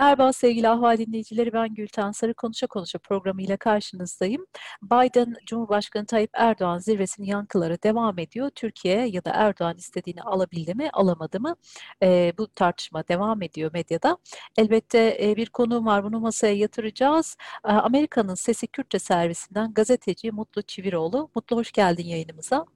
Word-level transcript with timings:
Merhaba 0.00 0.32
sevgili 0.32 0.68
Ahval 0.68 0.98
dinleyicileri 0.98 1.52
ben 1.52 1.74
Gülten 1.74 2.12
Sarı 2.12 2.34
Konuşa 2.34 2.66
Konuşa 2.66 2.98
programıyla 2.98 3.56
karşınızdayım. 3.56 4.46
Biden 4.82 5.34
Cumhurbaşkanı 5.46 6.06
Tayyip 6.06 6.30
Erdoğan 6.34 6.78
zirvesinin 6.78 7.26
yankıları 7.26 7.82
devam 7.82 8.18
ediyor. 8.18 8.50
Türkiye 8.54 9.06
ya 9.06 9.24
da 9.24 9.30
Erdoğan 9.34 9.76
istediğini 9.76 10.22
alabildi 10.22 10.74
mi 10.74 10.90
alamadı 10.92 11.40
mı 11.40 11.56
e, 12.02 12.32
bu 12.38 12.48
tartışma 12.48 13.08
devam 13.08 13.42
ediyor 13.42 13.70
medyada. 13.74 14.18
Elbette 14.58 15.18
e, 15.22 15.36
bir 15.36 15.46
konu 15.50 15.84
var 15.84 16.04
bunu 16.04 16.20
masaya 16.20 16.54
yatıracağız. 16.54 17.36
E, 17.64 17.68
Amerika'nın 17.68 18.34
Sesi 18.34 18.66
Kürtçe 18.66 18.98
servisinden 18.98 19.74
gazeteci 19.74 20.30
Mutlu 20.32 20.62
Çiviroğlu. 20.62 21.30
Mutlu 21.34 21.56
hoş 21.56 21.72
geldin 21.72 22.06
yayınımıza. 22.06 22.66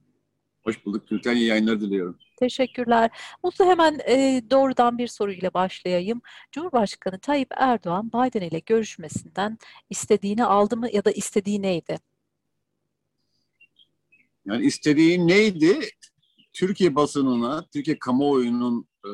Hoş 0.65 0.85
bulduk 0.85 1.07
Gülten. 1.07 1.35
İyi 1.35 1.47
yayınlar 1.47 1.81
diliyorum. 1.81 2.17
Teşekkürler. 2.37 3.11
Mutlu 3.43 3.65
hemen 3.65 3.99
e, 4.07 4.41
doğrudan 4.51 4.97
bir 4.97 5.07
soruyla 5.07 5.53
başlayayım. 5.53 6.21
Cumhurbaşkanı 6.51 7.19
Tayyip 7.19 7.47
Erdoğan 7.57 8.07
Biden 8.07 8.41
ile 8.41 8.59
görüşmesinden 8.59 9.57
istediğini 9.89 10.45
aldı 10.45 10.77
mı 10.77 10.87
ya 10.93 11.05
da 11.05 11.11
istediği 11.11 11.61
neydi? 11.61 11.97
Yani 14.45 14.65
istediği 14.65 15.27
neydi? 15.27 15.79
Türkiye 16.53 16.95
basınına, 16.95 17.65
Türkiye 17.73 17.99
kamuoyunun 17.99 18.87
e, 19.05 19.09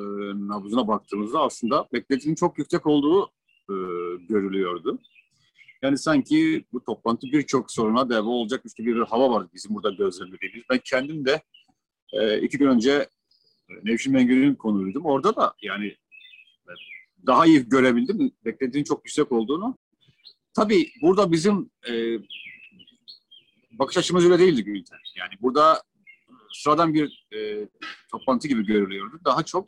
nabzına 0.48 0.88
baktığımızda 0.88 1.40
aslında 1.40 1.88
beklentinin 1.94 2.36
çok 2.36 2.58
yüksek 2.58 2.88
olduğu 2.88 3.26
e, 3.70 3.76
görülüyordu. 4.30 5.00
Yani 5.82 5.98
sanki 5.98 6.66
bu 6.74 6.84
toplantı 6.84 7.28
birçok 7.28 7.72
soruna 7.72 8.10
deva 8.10 8.30
olacakmış 8.30 8.74
gibi 8.74 8.96
bir 8.96 9.02
hava 9.02 9.30
var 9.30 9.48
bizim 9.54 9.76
burada 9.76 9.90
gözlemlediğimiz. 9.90 10.64
Ben 10.70 10.80
kendim 10.84 11.26
de 11.26 11.42
e, 12.14 12.42
iki 12.42 12.58
gün 12.58 12.68
önce 12.68 12.92
e, 13.70 13.74
Nevşin 13.84 14.14
Mengü'nün 14.14 14.56
konuydum. 14.56 15.06
Orada 15.06 15.36
da 15.36 15.54
yani 15.62 15.88
e, 16.68 16.74
daha 17.28 17.46
iyi 17.46 17.70
görebildim. 17.70 18.32
Beklediğin 18.46 18.84
çok 18.84 19.06
yüksek 19.06 19.32
olduğunu. 19.32 19.78
Tabii 20.54 20.90
burada 21.02 21.32
bizim 21.32 21.72
e, 21.90 21.94
bakış 23.72 23.98
açımız 23.98 24.26
öyle 24.26 24.40
değildi 24.40 24.64
Gülten. 24.64 25.00
Yani 25.18 25.34
burada 25.42 25.84
sıradan 26.54 26.94
bir 26.94 27.28
e, 27.36 27.68
toplantı 28.12 28.48
gibi 28.48 28.66
görülüyordu. 28.66 29.20
Daha 29.26 29.44
çok 29.44 29.66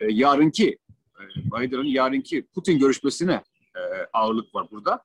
e, 0.00 0.06
yarınki 0.12 0.78
e, 1.20 1.22
Biden'ın 1.36 1.84
yarınki 1.84 2.46
Putin 2.54 2.78
görüşmesine 2.78 3.42
e, 3.76 3.80
ağırlık 4.12 4.54
var 4.54 4.66
burada. 4.70 5.04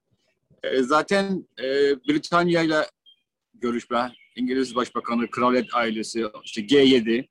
E, 0.72 0.84
zaten 0.84 1.48
e, 1.60 1.66
Britanya 2.08 2.62
ile 2.62 2.86
görüşme, 3.54 4.14
İngiliz 4.36 4.76
Başbakanı, 4.76 5.30
Kraliyet 5.30 5.76
ailesi, 5.76 6.26
işte 6.44 6.62
G7 6.62 7.28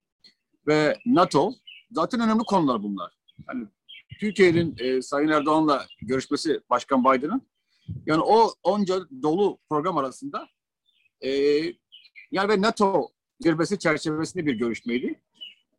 ve 0.66 0.96
NATO 1.06 1.54
zaten 1.90 2.20
önemli 2.20 2.44
konular 2.44 2.82
bunlar. 2.82 3.12
Yani 3.48 3.66
Türkiye'nin 4.20 4.76
e, 4.78 5.02
Sayın 5.02 5.28
Erdoğan'la 5.28 5.86
görüşmesi 6.02 6.60
Başkan 6.70 7.04
Biden'ın 7.04 7.42
yani 8.06 8.22
o 8.22 8.52
onca 8.62 9.00
dolu 9.22 9.58
program 9.68 9.98
arasında 9.98 10.48
e, 11.20 11.30
yani 12.30 12.48
ve 12.48 12.62
NATO 12.62 13.08
zirvesi 13.40 13.78
çerçevesinde 13.78 14.46
bir 14.46 14.54
görüşmeydi. 14.54 15.20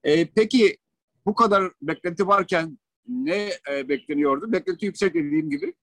E, 0.04 0.26
peki 0.26 0.78
bu 1.26 1.36
kadar 1.36 1.72
beklenti 1.82 2.28
varken 2.28 2.80
ne 3.08 3.50
e, 3.72 3.90
bekleniyordu? 3.90 4.52
Beklenti 4.52 4.86
yüksek 4.86 5.14
dediğim 5.14 5.50
gibi. 5.50 5.74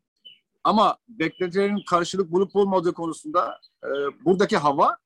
Ama 0.64 0.96
beklentilerin 1.08 1.82
karşılık 1.90 2.32
bulup 2.32 2.54
bulmadığı 2.54 2.92
konusunda 2.92 3.60
e, 3.84 3.88
buradaki 4.24 4.56
hava 4.56 4.96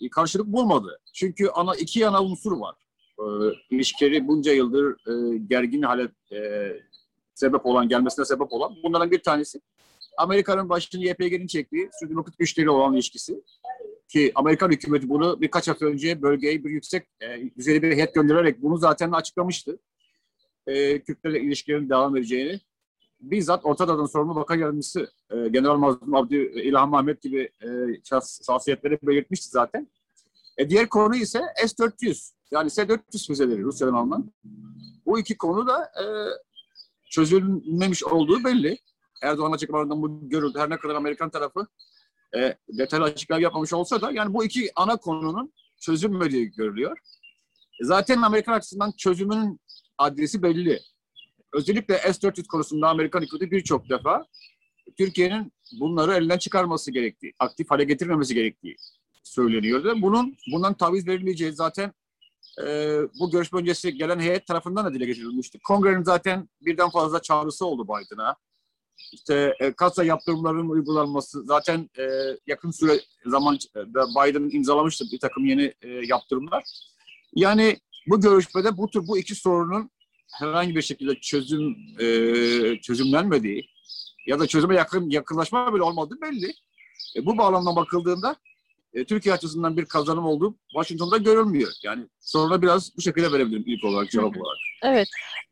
e, 0.00 0.10
karşılık 0.10 0.46
bulmadı. 0.46 1.00
Çünkü 1.12 1.48
ana 1.48 1.74
iki 1.74 2.00
yana 2.00 2.22
unsur 2.22 2.52
var. 2.52 2.74
E, 3.18 3.24
ilişkileri 3.70 4.28
bunca 4.28 4.52
yıldır 4.52 4.92
e, 4.92 5.38
gergin 5.38 5.82
hale 5.82 6.08
e, 6.32 6.72
sebep 7.34 7.66
olan, 7.66 7.88
gelmesine 7.88 8.24
sebep 8.24 8.52
olan. 8.52 8.76
Bunlardan 8.82 9.10
bir 9.10 9.22
tanesi 9.22 9.60
Amerika'nın 10.18 10.68
başını 10.68 11.04
YPG'nin 11.04 11.46
çektiği 11.46 11.90
Sürdemokrat 12.00 12.38
güçleriyle 12.38 12.70
olan 12.70 12.94
ilişkisi. 12.94 13.42
Ki 14.08 14.32
Amerikan 14.34 14.70
hükümeti 14.70 15.08
bunu 15.08 15.40
birkaç 15.40 15.68
hafta 15.68 15.86
önce 15.86 16.22
bölgeye 16.22 16.64
bir 16.64 16.70
yüksek 16.70 17.06
e, 17.20 17.50
düzeyli 17.58 17.82
bir 17.82 17.92
heyet 17.92 18.14
göndererek 18.14 18.62
bunu 18.62 18.76
zaten 18.76 19.12
açıklamıştı. 19.12 19.78
E, 20.66 21.00
Kürtlerle 21.02 21.40
ilişkilerin 21.40 21.90
devam 21.90 22.16
edeceğini 22.16 22.60
bizzat 23.20 23.66
Orta 23.66 23.88
Doğu'dan 23.88 24.06
sorumlu 24.06 24.34
bakan 24.34 24.56
yardımcısı 24.56 25.10
e, 25.30 25.48
General 25.48 25.76
Mazlum 25.76 26.14
Abdü 26.14 26.36
İlhan 26.36 26.88
Mahmet 26.88 27.22
gibi 27.22 27.50
e, 27.62 27.68
şahsiyetleri 28.46 28.98
belirtmişti 29.02 29.48
zaten. 29.48 29.88
E, 30.58 30.70
diğer 30.70 30.88
konu 30.88 31.16
ise 31.16 31.42
S-400 31.66 32.32
yani 32.50 32.70
S-400 32.70 33.26
füzeleri 33.26 33.62
Rusya'dan 33.62 33.94
alınan. 33.94 34.32
Bu 35.06 35.18
iki 35.18 35.36
konu 35.38 35.66
da 35.66 35.82
e, 35.84 36.04
çözülmemiş 37.10 38.04
olduğu 38.04 38.44
belli. 38.44 38.78
Erdoğan 39.22 39.52
açıklamalarından 39.52 40.02
bu 40.02 40.28
görüldü. 40.28 40.58
Her 40.58 40.70
ne 40.70 40.78
kadar 40.78 40.94
Amerikan 40.94 41.30
tarafı 41.30 41.66
e, 42.36 42.56
detaylı 42.78 43.04
açıklama 43.04 43.42
yapmamış 43.42 43.72
olsa 43.72 44.00
da 44.00 44.10
yani 44.10 44.34
bu 44.34 44.44
iki 44.44 44.70
ana 44.76 44.96
konunun 44.96 45.52
çözülmediği 45.80 46.50
görülüyor. 46.50 46.98
E, 47.82 47.84
zaten 47.84 48.22
Amerikan 48.22 48.52
açısından 48.52 48.92
çözümün 48.92 49.60
adresi 49.98 50.42
belli 50.42 50.80
özellikle 51.52 51.98
S-400 51.98 52.46
konusunda 52.46 52.88
Amerikan 52.88 53.22
hükümeti 53.22 53.50
birçok 53.50 53.90
defa 53.90 54.26
Türkiye'nin 54.98 55.52
bunları 55.80 56.14
elinden 56.14 56.38
çıkarması 56.38 56.90
gerektiği, 56.90 57.32
aktif 57.38 57.70
hale 57.70 57.84
getirmemesi 57.84 58.34
gerektiği 58.34 58.76
söyleniyordu. 59.22 59.94
Bunun 60.02 60.36
bundan 60.52 60.74
taviz 60.74 61.08
verilmeyeceği 61.08 61.52
zaten 61.52 61.92
e, 62.62 62.98
bu 63.20 63.30
görüşme 63.30 63.60
öncesi 63.60 63.94
gelen 63.94 64.20
heyet 64.20 64.46
tarafından 64.46 64.84
da 64.84 64.94
dile 64.94 65.06
getirilmişti. 65.06 65.58
Kongrenin 65.58 66.02
zaten 66.02 66.48
birden 66.60 66.90
fazla 66.90 67.22
çağrısı 67.22 67.66
oldu 67.66 67.84
Biden'a. 67.84 68.36
İşte 69.12 69.54
e, 69.60 69.72
kasa 69.72 70.04
yaptırımlarının 70.04 70.68
uygulanması 70.68 71.44
zaten 71.44 71.90
e, 71.98 72.04
yakın 72.46 72.70
süre 72.70 73.00
zaman 73.26 73.58
Biden 73.86 74.56
imzalamıştı 74.56 75.04
bir 75.12 75.20
takım 75.20 75.46
yeni 75.46 75.74
e, 75.82 75.88
yaptırımlar. 75.88 76.64
Yani 77.34 77.78
bu 78.06 78.20
görüşmede 78.20 78.76
bu 78.76 78.90
tür 78.90 79.08
bu 79.08 79.18
iki 79.18 79.34
sorunun 79.34 79.90
herhangi 80.32 80.76
bir 80.76 80.82
şekilde 80.82 81.14
çözüm 81.14 81.76
e, 82.00 82.06
çözümlenmediği 82.80 83.70
ya 84.26 84.38
da 84.38 84.46
çözüme 84.46 84.74
yakın 84.74 85.10
yakınlaşma 85.10 85.74
bile 85.74 85.82
olmadığı 85.82 86.20
belli. 86.20 86.52
E, 87.16 87.26
bu 87.26 87.38
bağlamda 87.38 87.76
bakıldığında 87.76 88.36
e, 88.94 89.04
Türkiye 89.04 89.34
açısından 89.34 89.76
bir 89.76 89.84
kazanım 89.84 90.24
olduğu 90.24 90.54
Washington'da 90.72 91.16
görülmüyor. 91.16 91.72
Yani 91.82 92.06
soruna 92.20 92.62
biraz 92.62 92.96
bu 92.96 93.02
şekilde 93.02 93.32
verebilirim 93.32 93.64
ilk 93.66 93.84
olarak 93.84 94.10
cevap 94.10 94.36
olarak. 94.36 94.58
Evet. 94.82 95.08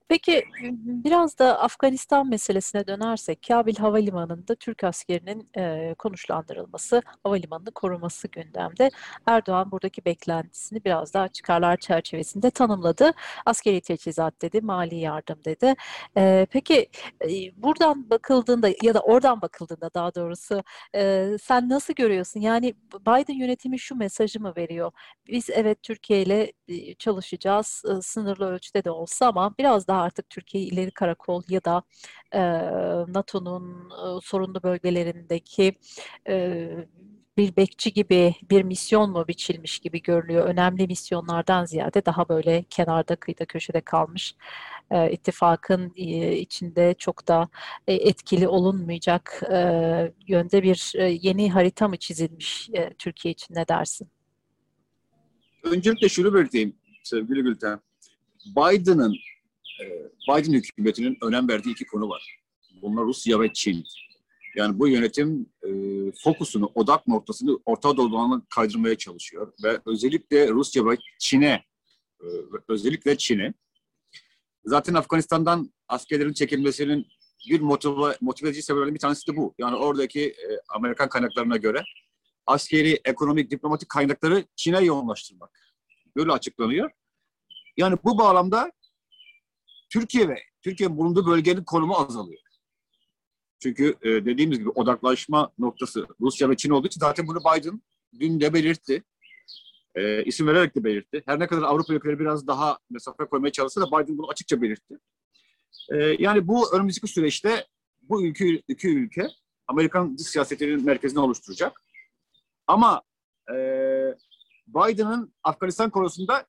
Peki 0.09 0.45
biraz 0.87 1.39
da 1.39 1.61
Afganistan 1.61 2.29
meselesine 2.29 2.87
dönersek 2.87 3.43
Kabil 3.49 3.77
Havalimanı'nda 3.77 4.55
Türk 4.55 4.85
askerinin 4.85 5.49
e, 5.59 5.95
konuşlandırılması, 5.99 7.03
havalimanını 7.25 7.71
koruması 7.71 8.29
gündemde. 8.29 8.91
Erdoğan 9.27 9.71
buradaki 9.71 10.05
beklentisini 10.05 10.85
biraz 10.85 11.15
daha 11.15 11.29
çıkarlar 11.29 11.77
çerçevesinde 11.77 12.51
tanımladı. 12.51 13.13
Askeri 13.47 13.81
teçhizat 13.81 14.43
dedi, 14.43 14.61
mali 14.61 14.97
yardım 14.97 15.39
dedi. 15.45 15.75
E, 16.17 16.47
peki 16.51 16.89
e, 17.25 17.29
buradan 17.63 18.11
bakıldığında 18.11 18.69
ya 18.83 18.95
da 18.95 19.01
oradan 19.01 19.43
bakıldığında 19.43 19.91
daha 19.95 20.15
doğrusu 20.15 20.63
e, 20.95 21.31
sen 21.43 21.69
nasıl 21.69 21.95
görüyorsun? 21.95 22.41
Yani 22.41 22.75
Biden 23.01 23.35
yönetimi 23.35 23.79
şu 23.79 23.95
mesajı 23.97 24.41
mı 24.41 24.53
veriyor? 24.57 24.93
Biz 25.29 25.51
evet 25.51 25.83
Türkiye 25.83 26.23
ile 26.23 26.53
çalışacağız, 26.99 27.83
sınırlı 28.03 28.47
ölçüde 28.51 28.85
de 28.85 28.91
olsa 28.91 29.27
ama 29.27 29.55
biraz 29.59 29.89
daha 29.89 29.96
artık 29.97 30.31
Türkiye 30.31 30.65
ileri 30.65 30.91
karakol 30.91 31.43
ya 31.49 31.65
da 31.65 31.83
e, 32.33 32.41
NATO'nun 33.13 33.91
e, 33.91 34.21
sorunlu 34.23 34.63
bölgelerindeki 34.63 35.75
e, 36.29 36.69
bir 37.37 37.57
bekçi 37.57 37.93
gibi 37.93 38.35
bir 38.51 38.63
misyon 38.63 39.11
mu 39.11 39.29
biçilmiş 39.29 39.79
gibi 39.79 40.03
görülüyor. 40.03 40.47
Önemli 40.49 40.87
misyonlardan 40.87 41.65
ziyade 41.65 42.07
daha 42.07 42.29
böyle 42.29 42.65
kenarda 42.71 43.17
kıyıda 43.17 43.45
köşede 43.45 43.81
kalmış 43.81 44.35
e, 44.91 45.11
ittifakın 45.13 45.93
e, 45.97 46.37
içinde 46.37 46.95
çok 46.99 47.29
da 47.29 47.49
e, 47.87 47.95
etkili 47.95 48.49
olunmayacak 48.49 49.43
e, 49.53 49.59
yönde 50.29 50.63
bir 50.63 50.93
e, 50.97 51.19
yeni 51.23 51.53
harita 51.53 51.89
mı 51.89 51.97
çizilmiş 51.97 52.71
e, 52.73 52.95
Türkiye 52.99 53.33
için 53.33 53.55
ne 53.55 53.69
dersin? 53.69 54.09
Öncelikle 55.63 56.09
şunu 56.09 56.35
belirteyim 56.35 56.77
sevgili 57.03 57.43
Gülten. 57.43 57.81
Biden'ın 58.47 59.17
Biden 60.29 60.53
hükümetinin 60.53 61.19
önem 61.23 61.49
verdiği 61.49 61.71
iki 61.71 61.87
konu 61.87 62.09
var. 62.09 62.39
Bunlar 62.83 63.05
Rusya 63.05 63.41
ve 63.41 63.53
Çin. 63.53 63.85
Yani 64.57 64.79
bu 64.79 64.89
yönetim 64.89 65.47
e, 65.63 65.71
fokusunu, 66.25 66.73
odak 66.75 67.07
noktasını 67.07 67.59
Orta 67.65 67.97
Doğu'dan 67.97 68.47
kaydırmaya 68.55 68.95
çalışıyor. 68.95 69.53
Ve 69.65 69.81
özellikle 69.87 70.49
Rusya 70.49 70.87
ve 70.87 70.97
Çin'e, 71.19 71.65
e, 72.21 72.27
özellikle 72.69 73.19
Çin'e. 73.19 73.55
Zaten 74.65 74.95
Afganistan'dan 74.95 75.73
askerlerin 75.89 76.33
çekilmesinin 76.33 77.07
bir 77.49 77.61
motive, 77.61 78.17
motiveci 78.21 78.63
sebeplerden 78.63 78.95
bir 78.95 79.01
tanesi 79.01 79.33
de 79.33 79.37
bu. 79.37 79.55
Yani 79.59 79.77
oradaki 79.77 80.21
e, 80.21 80.47
Amerikan 80.69 81.09
kaynaklarına 81.09 81.57
göre 81.57 81.85
askeri, 82.47 83.01
ekonomik, 83.05 83.51
diplomatik 83.51 83.89
kaynakları 83.89 84.45
Çin'e 84.57 84.85
yoğunlaştırmak. 84.85 85.51
Böyle 86.17 86.33
açıklanıyor. 86.33 86.91
Yani 87.77 87.97
bu 88.05 88.19
bağlamda 88.19 88.73
Türkiye 90.01 90.29
ve 90.29 90.43
Türkiye'nin 90.63 90.97
bulunduğu 90.97 91.27
bölgenin 91.27 91.65
konumu 91.65 91.97
azalıyor. 91.97 92.41
Çünkü 93.63 93.95
e, 94.03 94.09
dediğimiz 94.09 94.59
gibi 94.59 94.69
odaklaşma 94.69 95.53
noktası 95.59 96.07
Rusya 96.21 96.51
ve 96.51 96.57
Çin 96.57 96.71
olduğu 96.71 96.87
için 96.87 97.01
zaten 97.01 97.27
bunu 97.27 97.39
Biden 97.41 97.83
dün 98.21 98.41
de 98.41 98.55
belirtti. 98.55 99.05
E, 99.95 100.25
isim 100.25 100.47
vererek 100.47 100.77
de 100.77 100.85
belirtti. 100.85 101.23
Her 101.27 101.41
ne 101.41 101.47
kadar 101.47 101.63
Avrupa 101.63 101.95
ülkeleri 101.95 102.19
biraz 102.19 102.47
daha 102.47 102.79
mesafe 102.91 103.25
koymaya 103.25 103.53
çalışsa 103.53 103.81
da 103.81 103.87
Biden 103.87 104.19
bunu 104.19 104.31
açıkça 104.31 104.63
belirtti. 104.63 104.99
E, 105.93 105.97
yani 106.19 106.49
bu 106.49 106.77
önümüzdeki 106.77 107.13
süreçte 107.13 107.67
bu 108.03 108.27
ülke, 108.27 108.63
iki 108.69 108.89
ülke 108.89 109.29
Amerikan 109.67 110.19
dış 110.19 110.27
siyasetinin 110.27 110.85
merkezini 110.85 111.21
oluşturacak. 111.21 111.83
Ama 112.67 113.03
e, 113.51 113.57
Biden'ın 114.67 115.35
Afganistan 115.43 115.91
konusunda 115.91 116.47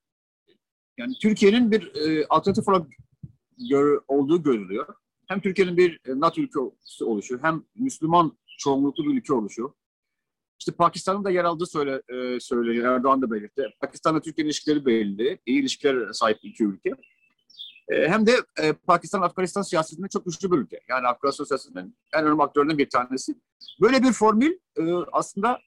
yani 0.97 1.13
Türkiye'nin 1.21 1.71
bir 1.71 1.95
e, 1.95 2.25
alternatif 2.29 2.67
olarak 2.67 2.87
gör, 3.69 4.01
olduğu 4.07 4.43
görülüyor. 4.43 4.95
Hem 5.27 5.41
Türkiye'nin 5.41 5.77
bir 5.77 5.99
e, 6.05 6.19
NATO 6.19 6.41
ülkesi 6.41 7.03
oluşu, 7.03 7.39
hem 7.41 7.63
Müslüman 7.75 8.37
çoğunluklu 8.57 9.03
bir 9.03 9.17
ülke 9.17 9.33
oluşu. 9.33 9.75
İşte 10.59 10.71
Pakistan'ın 10.71 11.23
da 11.23 11.29
yer 11.29 11.43
aldığı 11.43 11.65
söyle, 11.65 12.01
e, 12.09 12.39
söyleniyor. 12.39 12.95
Erdoğan 12.95 13.21
da 13.21 13.31
belirtti. 13.31 13.63
Pakistan'la 13.81 14.21
Türkiye 14.21 14.45
ilişkileri 14.45 14.85
belli. 14.85 15.39
İyi 15.45 15.59
ilişkiler 15.59 16.13
sahip 16.13 16.37
iki 16.43 16.63
ülke. 16.63 16.89
E, 17.89 18.07
hem 18.07 18.27
de 18.27 18.35
e, 18.61 18.73
Pakistan-Afganistan 18.73 19.61
siyasetinde 19.61 20.07
çok 20.07 20.25
güçlü 20.25 20.51
bir 20.51 20.57
ülke. 20.57 20.79
Yani 20.89 21.07
Afganistan 21.07 21.45
siyasetinin 21.45 21.97
en 22.13 22.25
önemli 22.25 22.43
aktörlerinden 22.43 22.77
bir 22.77 22.89
tanesi. 22.89 23.35
Böyle 23.81 24.03
bir 24.03 24.11
formül 24.11 24.59
e, 24.77 24.83
aslında 25.11 25.59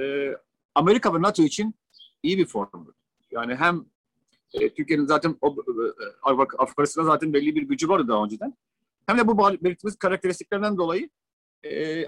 e, 0.00 0.32
Amerika 0.74 1.14
ve 1.14 1.22
NATO 1.22 1.42
için 1.42 1.74
iyi 2.22 2.38
bir 2.38 2.46
formül. 2.46 2.92
Yani 3.30 3.54
hem 3.54 3.84
e, 4.54 4.74
Türkiye'nin 4.74 5.06
zaten 5.06 5.36
o, 5.40 5.48
e, 5.48 6.30
Afganistan'da 6.58 7.06
zaten 7.10 7.32
belli 7.32 7.56
bir 7.56 7.62
gücü 7.62 7.88
vardı 7.88 8.08
daha 8.08 8.24
önceden. 8.24 8.54
Hem 9.06 9.18
de 9.18 9.26
bu 9.26 9.38
belirttiğimiz 9.38 9.96
karakteristiklerinden 9.96 10.76
dolayı 10.76 11.08
e, 11.64 12.04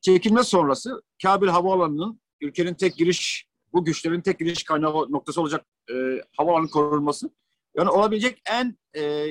çekilme 0.00 0.42
sonrası 0.42 1.02
Kabil 1.22 1.48
Havaalanı'nın 1.48 2.20
ülkenin 2.40 2.74
tek 2.74 2.96
giriş, 2.96 3.46
bu 3.72 3.84
güçlerin 3.84 4.20
tek 4.20 4.38
giriş 4.38 4.64
kaynağı 4.64 4.92
noktası 4.92 5.40
olacak 5.40 5.66
e, 5.90 5.94
havaalanı 6.36 6.70
korunması 6.70 7.30
yani 7.76 7.90
olabilecek 7.90 8.42
en 8.50 8.78
e, 8.96 9.26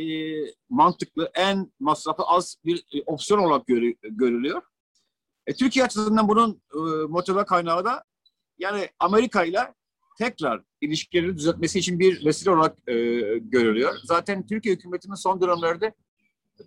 mantıklı, 0.70 1.32
en 1.36 1.72
masrafı 1.80 2.24
az 2.24 2.58
bir 2.66 2.78
e, 2.94 3.02
opsiyon 3.06 3.40
olarak 3.40 3.68
görü, 3.68 3.96
görülüyor. 4.02 4.62
E, 5.48 5.54
Türkiye 5.54 5.86
açısından 5.86 6.28
bunun 6.28 6.62
e, 6.74 6.80
motive 7.08 7.46
kaynağı 7.46 7.86
da 7.86 8.04
yani 8.58 8.90
Amerika 9.00 9.44
ile 9.44 9.74
tekrar 10.18 10.62
ilişkileri 10.82 11.38
düzeltmesi 11.38 11.80
için 11.80 12.00
bir 12.00 12.26
vesile 12.26 12.52
olarak 12.52 12.78
e, 12.88 12.94
görülüyor. 13.38 13.94
Zaten 14.04 14.48
Türkiye 14.48 14.76
hükümetinin 14.76 15.16
son 15.16 15.42
dönemlerde 15.42 15.94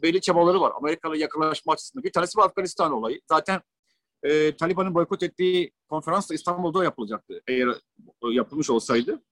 belli 0.02 0.20
çabaları 0.20 0.60
var. 0.60 0.72
Amerika'la 0.76 1.16
yakınlaşma 1.16 1.72
açısından. 1.72 2.04
Bir 2.04 2.12
tanesi 2.12 2.36
bu 2.36 2.42
Afganistan 2.42 2.92
olayı. 2.92 3.20
Zaten 3.28 3.60
e, 4.22 4.56
Taliban'ın 4.56 4.94
boykot 4.94 5.22
ettiği 5.22 5.72
konferans 5.88 6.30
da 6.30 6.34
İstanbul'da 6.34 6.84
yapılacaktı 6.84 7.40
eğer 7.48 7.68
yapılmış 8.32 8.70
olsaydı. 8.70 9.22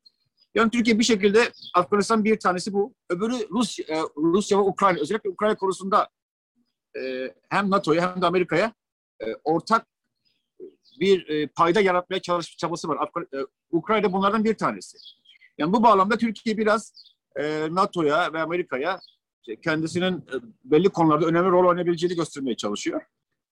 Yani 0.54 0.70
Türkiye 0.70 0.98
bir 0.98 1.04
şekilde 1.04 1.52
Afganistan 1.74 2.24
bir 2.24 2.38
tanesi 2.38 2.72
bu. 2.72 2.94
Öbürü 3.10 3.48
Rus, 3.50 3.78
e, 3.80 4.00
Rusya 4.16 4.58
ve 4.58 4.62
Ukrayna. 4.62 5.00
Özellikle 5.00 5.30
Ukrayna 5.30 5.56
konusunda 5.56 6.08
e, 6.96 7.34
hem 7.48 7.70
NATO'ya 7.70 8.14
hem 8.14 8.22
de 8.22 8.26
Amerika'ya 8.26 8.74
e, 9.20 9.26
ortak 9.44 9.86
bir 11.00 11.28
e, 11.28 11.46
payda 11.46 11.80
yaratmaya 11.80 12.22
çalış 12.22 12.56
çabası 12.56 12.88
var. 12.88 12.96
Afgan, 13.00 13.26
e, 13.34 13.38
Ukrayna 13.70 14.12
bunlardan 14.12 14.44
bir 14.44 14.54
tanesi. 14.54 14.98
Yani 15.58 15.72
bu 15.72 15.82
bağlamda 15.82 16.18
Türkiye 16.18 16.58
biraz 16.58 16.92
e, 17.36 17.68
NATO'ya 17.70 18.32
ve 18.32 18.40
Amerika'ya 18.40 19.00
işte 19.42 19.60
kendisinin 19.60 20.14
e, 20.16 20.34
belli 20.64 20.88
konularda 20.88 21.26
önemli 21.26 21.50
rol 21.50 21.68
oynayabileceğini 21.68 22.16
göstermeye 22.16 22.56
çalışıyor. 22.56 23.02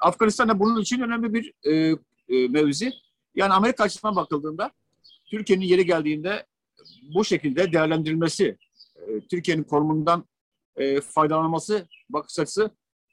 Afganistan 0.01 0.49
da 0.49 0.61
bunun 0.61 0.81
için 0.81 1.01
önemli 1.01 1.35
bir 1.35 1.53
e, 1.65 1.97
e, 2.29 2.49
mevzi. 2.49 2.93
Yani 3.35 3.53
Amerika 3.53 3.85
açısından 3.85 4.17
bakıldığında 4.17 4.71
Türkiye'nin 5.31 5.65
yeri 5.65 5.87
geldiğinde 5.87 6.47
bu 7.15 7.25
şekilde 7.25 7.73
değerlendirilmesi, 7.73 8.59
e, 8.97 9.21
Türkiye'nin 9.31 9.63
konumundan 9.63 10.25
e, 10.77 11.01
faydalanması 11.01 11.89
bakış 12.09 12.39
açısı 12.39 12.71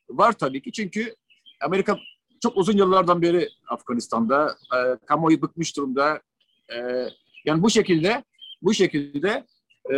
var 0.09 0.33
tabii 0.33 0.61
ki. 0.61 0.71
Çünkü 0.71 1.15
Amerika 1.61 1.97
çok 2.41 2.57
uzun 2.57 2.77
yıllardan 2.77 3.21
beri 3.21 3.49
Afganistan'da, 3.69 4.57
e, 4.75 5.05
kamuoyu 5.05 5.41
bıkmış 5.41 5.77
durumda. 5.77 6.21
E, 6.69 7.07
yani 7.45 7.63
bu 7.63 7.69
şekilde 7.69 8.23
bu 8.61 8.73
şekilde 8.73 9.45
e, 9.93 9.95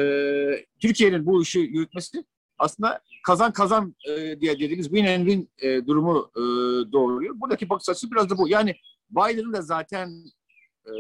Türkiye'nin 0.80 1.26
bu 1.26 1.42
işi 1.42 1.60
yürütmesi 1.60 2.24
aslında 2.58 3.02
kazan 3.26 3.54
kazan 3.54 3.96
e, 4.10 4.42
diye 4.42 4.54
dediğimiz 4.60 4.86
win 4.86 5.06
and 5.06 5.28
win 5.28 5.50
e, 5.58 5.88
durumu 5.88 6.32
e, 6.36 6.42
doğuruyor. 6.92 7.40
Buradaki 7.40 7.70
bakış 7.70 7.90
açısı 7.90 8.12
biraz 8.12 8.30
da 8.30 8.38
bu. 8.38 8.50
Yani 8.50 8.76
Biden'ın 9.10 9.54
da 9.54 9.62
zaten 9.62 10.10
e, 10.86 10.92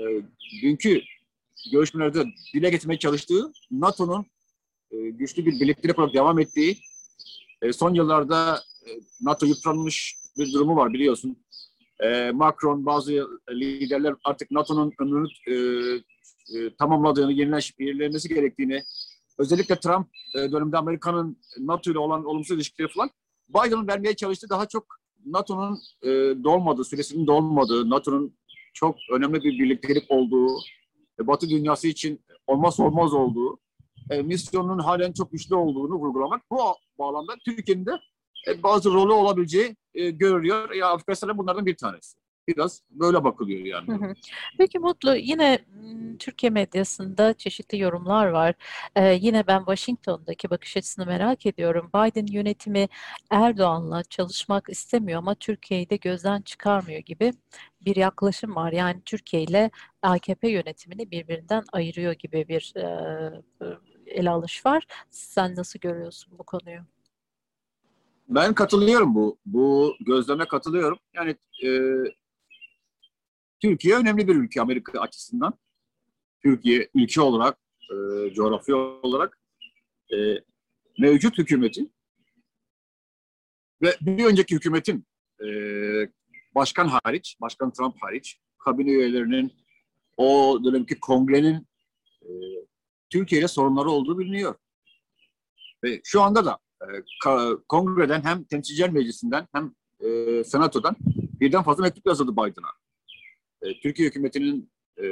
dünkü 0.61 1.01
görüşmelerde 1.71 2.25
dile 2.53 2.69
getirmeye 2.69 2.99
çalıştığı 2.99 3.51
NATO'nun 3.71 4.25
e, 4.91 4.97
güçlü 4.97 5.45
bir 5.45 5.59
birliktelik 5.59 5.99
olarak 5.99 6.13
devam 6.13 6.39
ettiği 6.39 6.77
e, 7.61 7.73
son 7.73 7.93
yıllarda 7.93 8.63
e, 8.85 8.89
NATO 9.21 9.45
yıpranmış 9.45 10.22
bir 10.37 10.53
durumu 10.53 10.75
var 10.75 10.93
biliyorsun. 10.93 11.37
E, 11.99 12.31
Macron 12.31 12.85
bazı 12.85 13.27
liderler 13.51 14.15
artık 14.23 14.51
NATO'nun 14.51 14.93
ömrünü 14.99 15.27
e, 15.47 15.53
e, 16.57 16.75
tamamladığını, 16.75 17.33
yenilenmesi 17.33 18.29
gerektiğini, 18.29 18.83
özellikle 19.39 19.75
Trump 19.75 20.07
e, 20.35 20.51
döneminde 20.51 20.77
Amerika'nın 20.77 21.37
NATO 21.59 21.91
ile 21.91 21.99
olan 21.99 22.25
olumsuz 22.25 22.57
ilişkileri 22.57 22.91
falan 22.91 23.09
Biden'ın 23.49 23.87
vermeye 23.87 24.15
çalıştığı 24.15 24.49
daha 24.49 24.65
çok 24.65 24.85
NATO'nun 25.25 25.79
e, 26.01 26.09
dolmadığı, 26.43 26.83
süresinin 26.83 27.27
dolmadığı, 27.27 27.89
NATO'nun 27.89 28.37
çok 28.73 28.95
önemli 29.11 29.43
bir 29.43 29.59
birliktelik 29.59 30.11
olduğu, 30.11 30.47
e, 31.19 31.27
Batı 31.27 31.49
dünyası 31.49 31.87
için 31.87 32.21
olmaz 32.47 32.79
olmaz 32.79 33.13
olduğu, 33.13 33.59
e, 34.09 34.21
misyonun 34.21 34.79
halen 34.79 35.11
çok 35.11 35.31
güçlü 35.31 35.55
olduğunu 35.55 35.95
vurgulamak. 35.95 36.41
Bu 36.51 36.57
bağlamda 36.99 37.33
Türkiye'nin 37.45 37.85
de 37.85 37.91
bazı 38.63 38.93
rolü 38.93 39.11
olabileceği 39.11 39.75
e, 39.95 40.09
görülüyor. 40.09 40.71
Ya 40.71 40.87
Afganistan'da 40.87 41.37
bunlardan 41.37 41.65
bir 41.65 41.75
tanesi. 41.75 42.17
Biraz 42.47 42.81
böyle 42.89 43.23
bakılıyor 43.23 43.65
yani. 43.65 43.87
Hı 43.87 44.05
hı. 44.05 44.13
Peki 44.57 44.79
Mutlu 44.79 45.15
yine 45.15 45.65
Türkiye 46.19 46.49
medyasında 46.49 47.33
çeşitli 47.33 47.79
yorumlar 47.79 48.27
var. 48.27 48.55
Ee, 48.95 49.13
yine 49.21 49.47
ben 49.47 49.59
Washington'daki 49.59 50.49
bakış 50.49 50.77
açısını 50.77 51.05
merak 51.05 51.45
ediyorum. 51.45 51.89
Biden 51.95 52.25
yönetimi 52.27 52.87
Erdoğan'la 53.29 54.03
çalışmak 54.03 54.69
istemiyor 54.69 55.19
ama 55.19 55.35
Türkiye'yi 55.35 55.89
de 55.89 55.95
gözden 55.95 56.41
çıkarmıyor 56.41 56.99
gibi 56.99 57.33
bir 57.81 57.95
yaklaşım 57.95 58.55
var. 58.55 58.71
Yani 58.71 59.01
Türkiye 59.05 59.43
ile 59.43 59.71
AKP 60.01 60.49
yönetimini 60.49 61.11
birbirinden 61.11 61.63
ayırıyor 61.73 62.13
gibi 62.13 62.47
bir 62.47 62.73
e, 62.75 62.85
ele 64.07 64.29
alış 64.29 64.65
var. 64.65 64.83
Sen 65.09 65.55
nasıl 65.55 65.79
görüyorsun 65.79 66.39
bu 66.39 66.43
konuyu? 66.43 66.79
Ben 68.27 68.53
katılıyorum 68.53 69.15
bu 69.15 69.39
bu 69.45 69.95
gözleme 69.99 70.47
katılıyorum. 70.47 70.99
Yani 71.13 71.35
e, 71.65 71.69
Türkiye 73.61 73.95
önemli 73.95 74.27
bir 74.27 74.35
ülke 74.35 74.61
Amerika 74.61 74.99
açısından. 74.99 75.53
Türkiye 76.43 76.89
ülke 76.95 77.21
olarak, 77.21 77.57
e, 77.91 78.33
coğrafya 78.33 78.75
olarak 78.75 79.39
e, 80.13 80.17
mevcut 80.99 81.37
hükümetin 81.37 81.93
ve 83.81 83.97
bir 84.01 84.25
önceki 84.25 84.55
hükümetin 84.55 85.05
e, 85.43 85.47
başkan 86.55 86.87
hariç, 86.87 87.37
başkan 87.41 87.73
Trump 87.73 87.95
hariç, 88.01 88.39
kabine 88.57 88.91
üyelerinin 88.91 89.53
o 90.17 90.59
dönemki 90.63 90.99
kongrenin 90.99 91.67
e, 92.21 92.29
Türkiye 93.09 93.41
ile 93.41 93.47
sorunları 93.47 93.89
olduğu 93.89 94.19
biliniyor. 94.19 94.55
Ve 95.83 96.01
şu 96.03 96.21
anda 96.21 96.45
da 96.45 96.59
kongreden 97.67 98.21
hem 98.21 98.43
temsilciler 98.43 98.89
meclisinden 98.89 99.47
hem 99.53 99.73
e, 99.99 100.43
senatodan 100.43 100.95
birden 101.39 101.63
fazla 101.63 101.83
mektup 101.83 102.07
yazıldı 102.07 102.31
Biden'a. 102.31 102.69
E, 103.61 103.79
Türkiye 103.79 104.07
hükümetinin 104.07 104.71
e, 104.97 105.05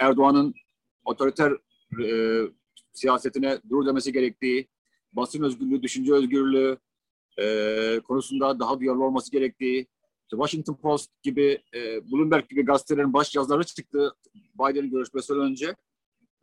Erdoğan'ın 0.00 0.54
otoriter 1.04 1.52
e, 2.04 2.40
siyasetine 2.92 3.58
dur 3.70 3.86
demesi 3.86 4.12
gerektiği, 4.12 4.68
basın 5.12 5.42
özgürlüğü, 5.42 5.82
düşünce 5.82 6.14
özgürlüğü 6.14 6.78
e, 7.38 8.00
konusunda 8.08 8.60
daha 8.60 8.80
duyarlı 8.80 9.04
olması 9.04 9.32
gerektiği, 9.32 9.86
Washington 10.30 10.74
Post 10.74 11.10
gibi, 11.22 11.62
e, 11.74 12.10
Bloomberg 12.12 12.48
gibi 12.48 12.64
gazetelerin 12.64 13.12
baş 13.12 13.34
yazıları 13.34 13.64
çıktı 13.64 14.14
Biden'ın 14.34 14.90
görüşmesinden 14.90 15.40
önce. 15.40 15.76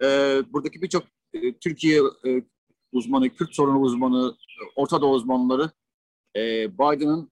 E, 0.03 0.07
buradaki 0.53 0.81
birçok 0.81 1.03
e, 1.33 1.53
Türkiye 1.53 2.01
e, 2.27 2.43
uzmanı, 2.91 3.29
Kürt 3.29 3.55
sorunu 3.55 3.79
uzmanı, 3.79 4.36
Orta 4.75 5.01
Doğu 5.01 5.13
uzmanları 5.13 5.71
e, 6.36 6.74
Biden'ın 6.74 7.31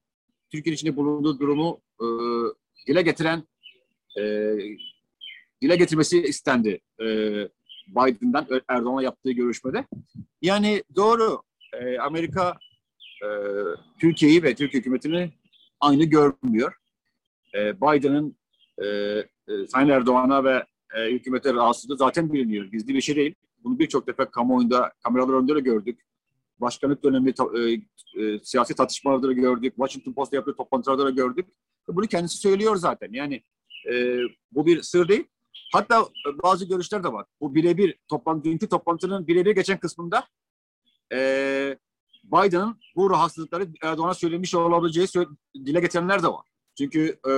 Türkiye 0.52 0.74
içinde 0.74 0.96
bulunduğu 0.96 1.40
durumu 1.40 1.80
e, 2.00 2.06
dile 2.86 3.02
getiren 3.02 3.44
e, 4.18 4.22
dile 5.62 5.76
getirmesi 5.76 6.22
istendi 6.22 6.80
e, 7.00 7.06
Biden'dan 7.88 8.46
Erdoğan'la 8.68 9.02
yaptığı 9.02 9.30
görüşmede. 9.30 9.86
Yani 10.42 10.82
doğru 10.96 11.42
e, 11.72 11.98
Amerika 11.98 12.58
e, 13.24 13.28
Türkiye'yi 13.98 14.42
ve 14.42 14.54
Türkiye 14.54 14.80
hükümetini 14.80 15.32
aynı 15.80 16.04
görmüyor. 16.04 16.74
E, 17.54 17.80
Biden'ın 17.80 18.36
e, 18.78 18.86
e, 18.86 19.66
Sayın 19.68 19.88
Erdoğan'a 19.88 20.44
ve 20.44 20.64
e, 20.96 21.10
hükümete 21.10 21.54
rahatsızlığı 21.54 21.96
zaten 21.96 22.32
biliniyor. 22.32 22.64
Gizli 22.64 22.94
bir 22.94 23.00
şey 23.00 23.16
değil. 23.16 23.34
Bunu 23.64 23.78
birçok 23.78 24.06
defa 24.06 24.30
kamuoyunda, 24.30 24.92
kameralar 25.02 25.34
önünde 25.34 25.54
de 25.54 25.60
gördük. 25.60 26.00
Başkanlık 26.58 27.04
dönemi 27.04 27.34
e, 27.56 27.72
e, 28.22 28.38
siyasi 28.42 28.74
tartışmalarda 28.74 29.28
da 29.28 29.32
gördük. 29.32 29.74
Washington 29.76 30.12
Post'ta 30.12 30.36
yaptığı 30.36 30.56
toplantılarda 30.56 31.04
da 31.04 31.10
gördük. 31.10 31.48
Bunu 31.88 32.06
kendisi 32.06 32.36
söylüyor 32.36 32.76
zaten. 32.76 33.08
Yani 33.12 33.42
e, 33.92 34.18
bu 34.52 34.66
bir 34.66 34.82
sır 34.82 35.08
değil. 35.08 35.24
Hatta 35.72 36.08
bazı 36.42 36.64
görüşler 36.64 37.04
de 37.04 37.12
var. 37.12 37.26
Bu 37.40 37.54
birebir 37.54 37.98
toplantı, 38.08 38.44
dünkü 38.44 38.68
toplantının 38.68 39.26
birebir 39.26 39.54
geçen 39.54 39.78
kısmında 39.78 40.24
e, 41.12 41.78
Biden'ın 42.24 42.76
bu 42.96 43.10
rahatsızlıkları 43.10 43.68
Erdoğan'a 43.82 44.14
söylemiş 44.14 44.54
olabileceği 44.54 45.06
dile 45.54 45.80
getirenler 45.80 46.22
de 46.22 46.28
var. 46.28 46.46
Çünkü 46.78 47.18
e, 47.26 47.32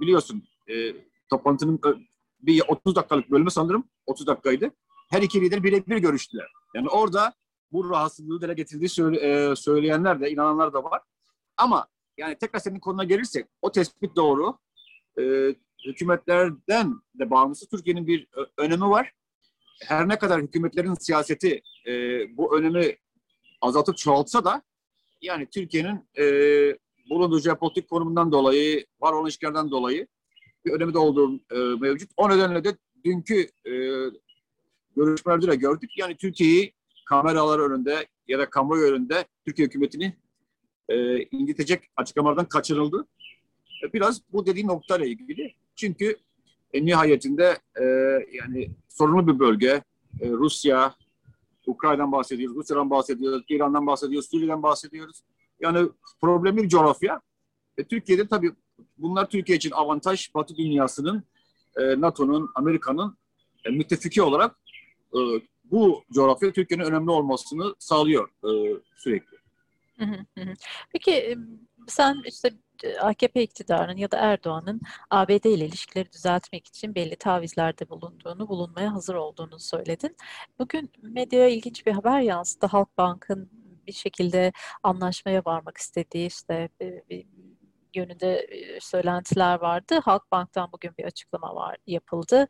biliyorsun 0.00 0.42
e, 0.70 0.92
toplantının 1.30 1.74
e, 1.86 1.90
bir 2.40 2.62
30 2.68 2.96
dakikalık 2.96 3.30
bölümü 3.30 3.50
sanırım 3.50 3.84
30 4.06 4.26
dakikaydı. 4.26 4.70
Her 5.08 5.22
iki 5.22 5.40
lider 5.40 5.62
birebir 5.62 5.96
görüştüler. 5.96 6.46
Yani 6.74 6.88
orada 6.88 7.34
bu 7.72 7.90
rahatsızlığı 7.90 8.40
dile 8.40 8.54
getirdiği 8.54 9.16
e, 9.20 9.56
söyleyenler 9.56 10.20
de 10.20 10.30
inananlar 10.30 10.72
da 10.72 10.84
var. 10.84 11.02
Ama 11.56 11.86
yani 12.18 12.38
tekrar 12.38 12.60
senin 12.60 12.80
konuna 12.80 13.04
gelirsek 13.04 13.46
o 13.62 13.72
tespit 13.72 14.16
doğru. 14.16 14.58
E, 15.20 15.54
hükümetlerden 15.86 17.00
de 17.14 17.30
bağımsız 17.30 17.68
Türkiye'nin 17.68 18.06
bir 18.06 18.26
önemi 18.58 18.90
var. 18.90 19.12
Her 19.82 20.08
ne 20.08 20.18
kadar 20.18 20.42
hükümetlerin 20.42 20.94
siyaseti 20.94 21.62
e, 21.86 21.92
bu 22.36 22.58
önemi 22.58 22.96
azaltıp 23.60 23.96
çoğaltsa 23.96 24.44
da 24.44 24.62
yani 25.22 25.48
Türkiye'nin 25.50 26.08
bulunduğu 27.10 27.40
jeopolitik 27.40 27.88
konumundan 27.88 28.32
dolayı, 28.32 28.86
var 29.00 29.12
olan 29.12 29.28
işgalden 29.28 29.70
dolayı 29.70 30.06
bir 30.64 30.72
önemi 30.72 30.94
de 30.94 30.98
olduğu 30.98 31.40
mevcut. 31.80 32.10
O 32.16 32.30
nedenle 32.30 32.64
de 32.64 32.76
dünkü 33.04 33.48
görüşmelerde 34.98 35.46
de 35.48 35.56
gördük. 35.56 35.90
Yani 35.98 36.16
Türkiye'yi 36.16 36.72
kameralar 37.06 37.58
önünde 37.58 38.06
ya 38.28 38.38
da 38.38 38.50
kamuoyu 38.50 38.92
önünde 38.92 39.24
Türkiye 39.46 39.66
hükümetini 39.68 40.16
e, 40.88 41.22
incitecek 41.22 41.82
açıklamalardan 41.96 42.48
kaçırıldı. 42.48 43.06
E, 43.84 43.92
biraz 43.92 44.22
bu 44.32 44.46
dediği 44.46 44.66
noktayla 44.66 45.06
ilgili. 45.06 45.54
Çünkü 45.76 46.16
en 46.72 46.86
nihayetinde 46.86 47.58
e, 47.80 47.84
yani 48.32 48.70
sorunlu 48.88 49.28
bir 49.28 49.38
bölge. 49.38 49.82
E, 50.20 50.30
Rusya, 50.30 50.94
Ukrayna'dan 51.66 52.12
bahsediyoruz, 52.12 52.56
Rusya'dan 52.56 52.90
bahsediyoruz, 52.90 53.42
İran'dan 53.48 53.86
bahsediyoruz, 53.86 54.30
Suriye'den 54.30 54.62
bahsediyoruz. 54.62 55.22
Yani 55.60 55.88
problemli 56.20 56.62
bir 56.62 56.68
coğrafya. 56.68 57.20
E, 57.78 57.84
Türkiye'de 57.84 58.28
tabii 58.28 58.52
bunlar 58.98 59.30
Türkiye 59.30 59.56
için 59.56 59.70
avantaj. 59.70 60.34
Batı 60.34 60.56
dünyasının, 60.56 61.22
e, 61.76 62.00
NATO'nun, 62.00 62.50
Amerika'nın 62.54 63.16
e, 63.64 63.70
müttefiki 63.70 64.22
olarak 64.22 64.56
e, 65.14 65.20
bu 65.64 66.04
coğrafya 66.12 66.52
Türkiye'nin 66.52 66.84
önemli 66.84 67.10
olmasını 67.10 67.74
sağlıyor 67.78 68.28
e, 68.28 68.80
sürekli. 68.96 69.38
Peki 70.92 71.38
sen 71.88 72.22
işte 72.24 72.50
AKP 73.00 73.42
iktidarının 73.42 73.96
ya 73.96 74.10
da 74.10 74.16
Erdoğan'ın 74.16 74.80
ABD 75.10 75.44
ile 75.44 75.66
ilişkileri 75.66 76.12
düzeltmek 76.12 76.66
için 76.66 76.94
belli 76.94 77.16
tavizlerde 77.16 77.88
bulunduğunu, 77.88 78.48
bulunmaya 78.48 78.94
hazır 78.94 79.14
olduğunu 79.14 79.58
söyledin. 79.58 80.16
Bugün 80.58 80.90
medyaya 81.02 81.48
ilginç 81.48 81.86
bir 81.86 81.92
haber 81.92 82.20
yansıdı. 82.20 82.66
Halkbank'ın 82.66 83.50
bir 83.86 83.92
şekilde 83.92 84.52
anlaşmaya 84.82 85.42
varmak 85.46 85.76
istediği 85.76 86.26
işte 86.26 86.68
bir 86.80 87.26
yönünde 87.94 88.46
söylentiler 88.80 89.60
vardı. 89.60 90.00
Halkbank'tan 90.04 90.72
bugün 90.72 90.92
bir 90.98 91.04
açıklama 91.04 91.54
var 91.54 91.76
yapıldı. 91.86 92.48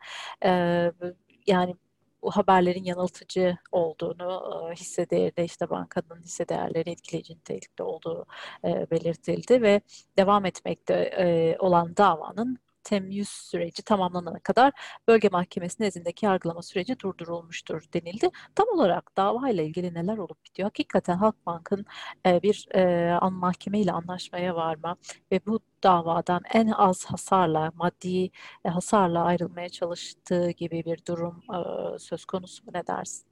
yani 1.47 1.75
bu 2.23 2.31
haberlerin 2.31 2.85
yanıltıcı 2.85 3.57
olduğunu 3.73 4.71
e, 4.71 4.75
hisse 4.75 5.11
değeri 5.11 5.45
işte 5.45 5.71
bankanın 5.71 6.23
hisse 6.23 6.49
değerleri 6.49 6.91
etkileyici 6.91 7.35
nitelikte 7.35 7.83
olduğu 7.83 8.27
belirtildi 8.65 9.63
ve 9.63 9.81
devam 10.19 10.45
etmekte 10.47 11.57
olan 11.61 11.97
davanın 11.97 12.59
temyiz 12.85 13.29
süreci 13.29 13.83
tamamlanana 13.83 14.39
kadar 14.41 14.73
bölge 15.09 15.29
mahkemesi 15.29 15.83
nezdindeki 15.83 16.27
yargılama 16.27 16.63
süreci 16.63 16.99
durdurulmuştur 16.99 17.83
denildi. 17.95 18.31
Tam 18.55 18.67
olarak 18.69 19.17
dava 19.17 19.51
ile 19.51 19.67
ilgili 19.67 19.95
neler 19.95 20.19
olup 20.19 20.45
bitiyor? 20.45 20.67
Hakikaten 20.67 21.17
Halkbank'ın 21.17 21.87
e, 22.27 22.43
bir 22.43 22.69
e, 22.75 23.13
an 23.21 23.33
mahkeme 23.33 23.81
ile 23.81 23.93
anlaşmaya 23.93 24.55
varma 24.55 24.97
ve 25.33 25.41
bu 25.47 25.61
davadan 25.83 26.43
en 26.55 26.69
az 26.69 27.05
hasarla, 27.05 27.73
maddi 27.77 28.31
e, 28.65 28.69
hasarla 28.69 29.25
ayrılmaya 29.25 29.69
çalıştığı 29.69 30.51
gibi 30.51 30.85
bir 30.85 31.05
durum 31.09 31.43
e, 31.55 31.99
söz 31.99 32.25
konusu 32.25 32.65
mu 32.65 32.71
ne 32.75 32.87
dersin? 32.87 33.29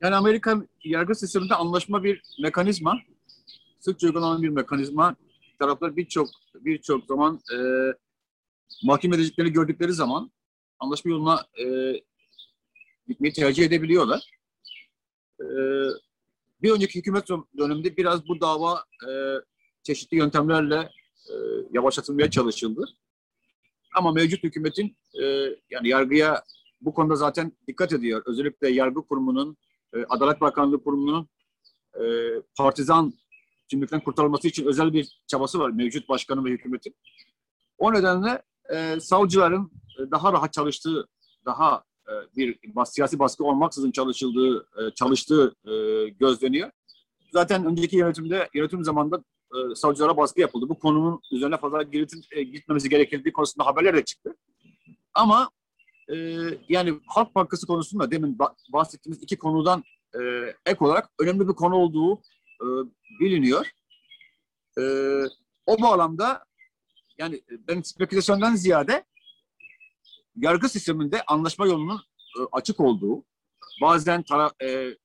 Yani 0.00 0.14
Amerikan 0.14 0.68
yargı 0.84 1.14
sisteminde 1.14 1.54
anlaşma 1.54 2.04
bir 2.04 2.22
mekanizma, 2.42 2.98
sıkça 3.80 4.06
uygulanan 4.06 4.42
bir 4.42 4.48
mekanizma 4.48 5.16
taraflar 5.58 5.96
birçok 5.96 6.28
birçok 6.54 7.06
zaman 7.06 7.40
e, 7.54 7.58
mahkeme 8.84 9.16
edeceklerini 9.16 9.52
gördükleri 9.52 9.92
zaman 9.92 10.30
anlaşma 10.78 11.10
yoluna 11.10 11.46
e, 11.60 11.94
gitmeyi 13.08 13.32
tercih 13.32 13.64
edebiliyorlar. 13.64 14.30
E, 15.40 15.46
bir 16.62 16.70
önceki 16.70 16.98
hükümet 16.98 17.28
döneminde 17.58 17.96
biraz 17.96 18.28
bu 18.28 18.40
dava 18.40 18.84
e, 19.08 19.10
çeşitli 19.82 20.16
yöntemlerle 20.16 20.90
e, 21.28 21.34
yavaşlatılmaya 21.72 22.30
çalışıldı. 22.30 22.88
Ama 23.96 24.12
mevcut 24.12 24.42
hükümetin 24.44 24.96
e, 25.22 25.24
yani 25.70 25.88
yargıya 25.88 26.44
bu 26.80 26.94
konuda 26.94 27.16
zaten 27.16 27.52
dikkat 27.68 27.92
ediyor. 27.92 28.22
Özellikle 28.26 28.68
yargı 28.68 29.06
kurumunun, 29.06 29.56
e, 29.94 30.04
Adalet 30.08 30.40
Bakanlığı 30.40 30.84
kurumunun 30.84 31.28
e, 31.94 32.04
partizan 32.56 33.14
kimlikten 33.68 34.00
kurtarılması 34.00 34.48
için 34.48 34.66
özel 34.66 34.92
bir 34.92 35.20
çabası 35.26 35.58
var 35.58 35.70
mevcut 35.70 36.08
başkanın 36.08 36.44
ve 36.44 36.50
hükümetin. 36.50 36.94
O 37.78 37.92
nedenle 37.92 38.42
e, 38.74 39.00
savcıların 39.00 39.70
e, 39.98 40.10
daha 40.10 40.32
rahat 40.32 40.52
çalıştığı, 40.52 41.08
daha 41.44 41.84
e, 42.08 42.12
bir 42.36 42.58
siyasi 42.86 43.18
baskı 43.18 43.44
olmaksızın 43.44 43.90
çalışıldığı, 43.90 44.58
e, 44.58 44.94
çalıştığı 44.94 45.54
e, 45.64 46.08
gözleniyor. 46.08 46.70
Zaten 47.32 47.64
önceki 47.64 47.96
yönetimde, 47.96 48.48
yönetim 48.54 48.84
zamanında 48.84 49.24
e, 49.54 49.74
savcılara 49.74 50.16
baskı 50.16 50.40
yapıldı. 50.40 50.68
Bu 50.68 50.78
konunun 50.78 51.20
üzerine 51.32 51.56
fazla 51.56 51.82
giritin, 51.82 52.24
e, 52.30 52.42
gitmemesi 52.42 52.88
gerekildiği 52.88 53.32
konusunda 53.32 53.66
haberler 53.66 53.96
de 53.96 54.04
çıktı. 54.04 54.36
Ama 55.14 55.50
e, 56.08 56.16
yani 56.68 57.00
Halk 57.06 57.34
Bankası 57.34 57.66
konusunda 57.66 58.10
demin 58.10 58.38
bahsettiğimiz 58.72 59.22
iki 59.22 59.38
konudan 59.38 59.84
e, 60.14 60.20
ek 60.66 60.84
olarak 60.84 61.10
önemli 61.20 61.48
bir 61.48 61.54
konu 61.54 61.74
olduğu 61.74 62.20
e, 62.62 62.66
biliniyor. 63.20 63.70
E, 64.78 64.82
o 65.66 65.82
bağlamda 65.82 66.44
yani 67.18 67.42
ben 67.50 67.82
spekülasyondan 67.82 68.54
ziyade 68.54 69.04
yargı 70.36 70.68
sisteminde 70.68 71.22
anlaşma 71.22 71.66
yolunun 71.66 72.00
e, 72.38 72.40
açık 72.52 72.80
olduğu, 72.80 73.24
bazen 73.82 74.22
tara, 74.22 74.52
e, 74.62 74.96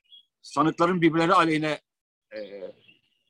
sanıkların 0.41 1.01
birbirleri 1.01 1.33
aleyhine 1.33 1.81
e, 2.35 2.39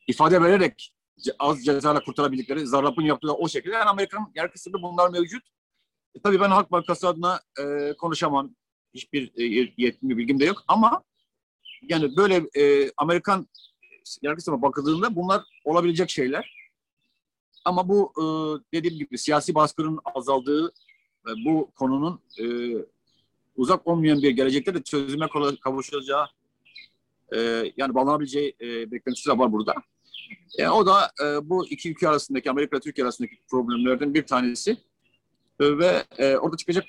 ifade 0.07 0.41
vererek 0.41 0.93
az 1.39 1.65
cezayla 1.65 2.03
kurtarabildikleri, 2.03 2.67
Zarrab'ın 2.67 3.01
yaptığı 3.01 3.33
o 3.33 3.47
şekilde. 3.47 3.73
Yani 3.73 3.89
Amerikan 3.89 4.31
yargı 4.35 4.51
sisteminde 4.51 4.81
bunlar 4.81 5.09
mevcut. 5.09 5.43
E, 6.15 6.21
tabii 6.21 6.39
ben 6.39 6.49
Halk 6.49 6.71
Bankası 6.71 7.07
adına 7.07 7.41
e, 7.59 7.93
konuşamam. 7.93 8.55
Hiçbir 8.93 9.31
e, 9.35 9.43
yetkim, 9.77 10.09
bilgim 10.09 10.39
de 10.39 10.45
yok 10.45 10.63
ama 10.67 11.03
yani 11.81 12.17
böyle 12.17 12.35
e, 12.55 12.91
Amerikan 12.97 13.47
yargı 14.21 14.41
sistemine 14.41 14.61
bakıldığında 14.61 15.15
bunlar 15.15 15.43
olabilecek 15.65 16.09
şeyler. 16.09 16.59
Ama 17.65 17.89
bu 17.89 18.13
e, 18.17 18.23
dediğim 18.73 18.97
gibi 18.97 19.17
siyasi 19.17 19.55
baskının 19.55 19.99
azaldığı 20.15 20.73
ve 21.25 21.31
bu 21.45 21.71
konunun 21.75 22.19
e, 22.39 22.45
uzak 23.55 23.87
olmayan 23.87 24.21
bir 24.21 24.29
gelecekte 24.29 24.73
de 24.73 24.83
çözüme 24.83 25.27
kavuşacağı 25.61 26.27
e, 27.35 27.39
yani 27.77 27.95
bağlanabileceği 27.95 28.55
e, 28.61 28.91
beklentisi 28.91 29.29
de 29.29 29.37
var 29.37 29.51
burada. 29.51 29.75
E, 30.57 30.67
o 30.67 30.85
da 30.85 31.11
e, 31.23 31.49
bu 31.49 31.67
iki 31.67 31.91
ülke 31.91 32.09
arasındaki 32.09 32.49
Amerika 32.49 32.77
ile 32.77 32.81
Türkiye 32.81 33.05
arasındaki 33.05 33.35
problemlerden 33.51 34.13
bir 34.13 34.25
tanesi 34.25 34.77
e, 35.59 35.77
ve 35.77 36.03
e, 36.17 36.37
orada 36.37 36.57
çıkacak 36.57 36.85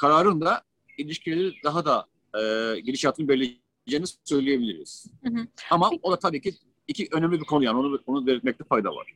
kararın 0.00 0.40
da 0.40 0.62
ilişkileri 0.98 1.54
daha 1.64 1.84
da 1.84 2.06
e, 2.40 2.80
gidişatını 2.80 3.28
belirleyeceğini 3.88 4.06
söyleyebiliriz. 4.24 5.06
Hı 5.24 5.30
hı. 5.30 5.46
Ama 5.70 5.90
Peki. 5.90 6.00
o 6.02 6.12
da 6.12 6.18
tabii 6.18 6.40
ki 6.40 6.54
iki 6.88 7.08
önemli 7.12 7.40
bir 7.40 7.44
konu 7.44 7.64
yani 7.64 7.78
onu, 7.78 8.00
onu 8.06 8.26
belirtmekte 8.26 8.64
fayda 8.64 8.88
var. 8.88 9.14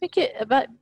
Peki 0.00 0.20
e, 0.20 0.50
ben, 0.50 0.78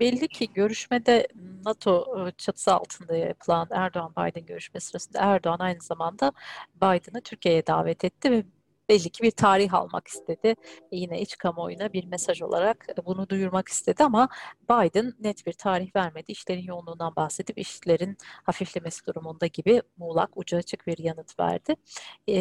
belli 0.00 0.28
ki 0.28 0.52
görüşmede 0.54 1.28
NATO 1.64 2.26
e, 2.28 2.30
çatısı 2.30 2.74
altında 2.74 3.16
yapılan 3.16 3.68
Erdoğan-Biden 3.70 4.46
görüşme 4.46 4.80
sırasında 4.80 5.18
Erdoğan 5.20 5.58
aynı 5.58 5.80
zamanda 5.80 6.32
Biden'ı 6.76 7.20
Türkiye'ye 7.20 7.66
davet 7.66 8.04
etti 8.04 8.30
ve 8.30 8.44
belli 8.90 9.10
ki 9.10 9.22
bir 9.22 9.30
tarih 9.30 9.74
almak 9.74 10.08
istedi. 10.08 10.54
Yine 10.92 11.20
iç 11.20 11.38
kamuoyuna 11.38 11.92
bir 11.92 12.04
mesaj 12.04 12.42
olarak 12.42 12.86
e, 12.98 13.06
bunu 13.06 13.28
duyurmak 13.28 13.68
istedi 13.68 14.04
ama 14.04 14.28
Biden 14.70 15.14
net 15.20 15.46
bir 15.46 15.52
tarih 15.52 15.96
vermedi. 15.96 16.32
İşlerin 16.32 16.62
yoğunluğundan 16.62 17.16
bahsedip 17.16 17.58
işlerin 17.58 18.16
hafiflemesi 18.22 19.06
durumunda 19.06 19.46
gibi 19.46 19.82
muğlak, 19.96 20.30
ucu 20.36 20.56
açık 20.56 20.86
bir 20.86 20.98
yanıt 20.98 21.40
verdi. 21.40 21.74
E, 22.28 22.34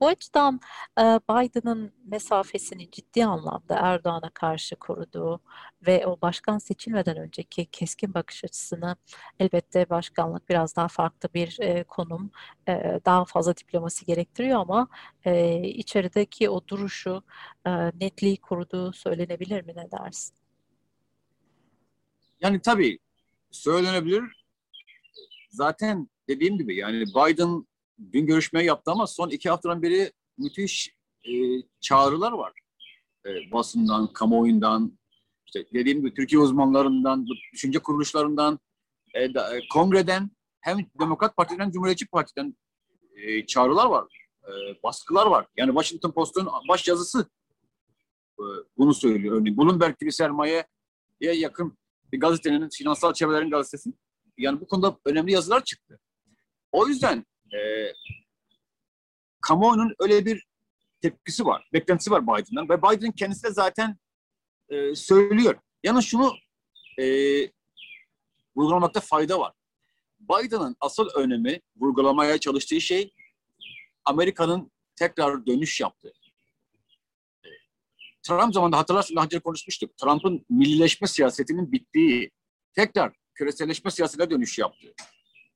bu 0.00 0.06
açıdan 0.06 0.60
e, 0.98 1.02
Biden'ın 1.02 1.92
mesafesini 2.04 2.90
ciddi 2.90 3.24
anlamda 3.24 3.74
Erdoğan'a 3.80 4.30
karşı 4.30 4.76
koruduğu 4.76 5.40
ve 5.86 6.06
o 6.06 6.20
başkan 6.22 6.58
seçilmeden 6.58 7.16
önceki 7.16 7.66
keskin 7.66 8.14
bakış 8.14 8.44
açısını 8.44 8.96
elbette 9.40 9.90
başkanlık 9.90 10.48
biraz 10.48 10.76
daha 10.76 10.88
farklı 10.88 11.28
bir 11.34 11.56
e, 11.60 11.84
konum, 11.84 12.30
e, 12.68 13.00
daha 13.04 13.24
fazla 13.24 13.56
diplomasi 13.56 14.06
gerektiriyor 14.06 14.60
ama 14.60 14.88
e, 15.24 15.32
içerideki 15.74 16.50
o 16.50 16.68
duruşu, 16.68 17.22
e, 17.66 17.70
netliği 18.00 18.36
koruduğu 18.36 18.92
söylenebilir 18.92 19.64
mi 19.64 19.72
ne 19.76 19.90
dersin? 19.90 20.34
Yani 22.40 22.60
tabii 22.60 22.98
söylenebilir. 23.50 24.44
Zaten 25.50 26.08
dediğim 26.28 26.58
gibi 26.58 26.76
yani 26.76 27.04
Biden 27.06 27.66
dün 28.12 28.26
görüşmeyi 28.26 28.66
yaptı 28.66 28.90
ama 28.90 29.06
son 29.06 29.30
iki 29.30 29.50
haftadan 29.50 29.82
beri 29.82 30.12
müthiş 30.38 30.94
e, 31.24 31.32
çağrılar 31.80 32.32
var. 32.32 32.52
E, 33.26 33.52
basından, 33.52 34.12
kamuoyundan, 34.12 34.98
işte 35.46 35.64
dediğim 35.74 35.98
gibi 35.98 36.14
Türkiye 36.14 36.40
uzmanlarından, 36.40 37.26
düşünce 37.52 37.78
kuruluşlarından, 37.78 38.58
e, 39.14 39.34
da, 39.34 39.56
e, 39.56 39.60
kongreden 39.72 40.30
hem 40.60 40.78
Demokrat 41.00 41.36
Parti'den 41.36 41.70
Cumhuriyetçi 41.70 42.06
Parti'den 42.06 42.56
e, 43.16 43.46
çağrılar 43.46 43.86
var, 43.86 44.04
e, 44.48 44.82
baskılar 44.82 45.26
var. 45.26 45.46
Yani 45.56 45.68
Washington 45.68 46.10
Post'un 46.10 46.48
baş 46.68 46.88
yazısı 46.88 47.30
e, 48.38 48.44
bunu 48.78 48.94
söylüyor. 48.94 49.36
Örneğin 49.36 49.56
Bloomberg 49.58 49.98
gibi 49.98 50.12
sermayeye 50.12 50.66
yakın 51.20 51.78
bir 52.12 52.20
gazetenin, 52.20 52.68
finansal 52.68 53.12
çevrelerin 53.12 53.50
gazetesi. 53.50 53.92
Yani 54.38 54.60
bu 54.60 54.66
konuda 54.66 54.98
önemli 55.04 55.32
yazılar 55.32 55.64
çıktı. 55.64 56.00
O 56.72 56.86
yüzden 56.86 57.26
e, 57.54 57.58
kamuoyunun 59.40 59.94
öyle 59.98 60.26
bir 60.26 60.46
tepkisi 61.00 61.44
var, 61.44 61.68
beklentisi 61.72 62.10
var 62.10 62.22
Biden'dan 62.22 62.68
ve 62.68 62.82
Biden 62.82 63.12
kendisi 63.12 63.42
de 63.42 63.50
zaten 63.50 63.96
e, 64.68 64.94
söylüyor. 64.94 65.54
Yani 65.82 66.02
şunu 66.02 66.32
e, 66.98 67.04
vurgulamakta 68.56 69.00
fayda 69.00 69.40
var. 69.40 69.52
Biden'ın 70.20 70.76
asıl 70.80 71.08
önemi 71.14 71.60
vurgulamaya 71.76 72.38
çalıştığı 72.38 72.80
şey 72.80 73.12
Amerika'nın 74.04 74.72
tekrar 74.96 75.46
dönüş 75.46 75.80
yaptığı. 75.80 76.12
Trump 78.22 78.54
zamanında 78.54 78.78
hatırlarsın 78.78 79.16
daha 79.16 79.24
önce 79.24 79.38
konuşmuştuk. 79.38 79.96
Trump'ın 79.96 80.46
millileşme 80.50 81.08
siyasetinin 81.08 81.72
bittiği, 81.72 82.30
tekrar 82.74 83.12
küreselleşme 83.34 83.90
siyasetine 83.90 84.30
dönüş 84.30 84.58
yaptığı. 84.58 84.94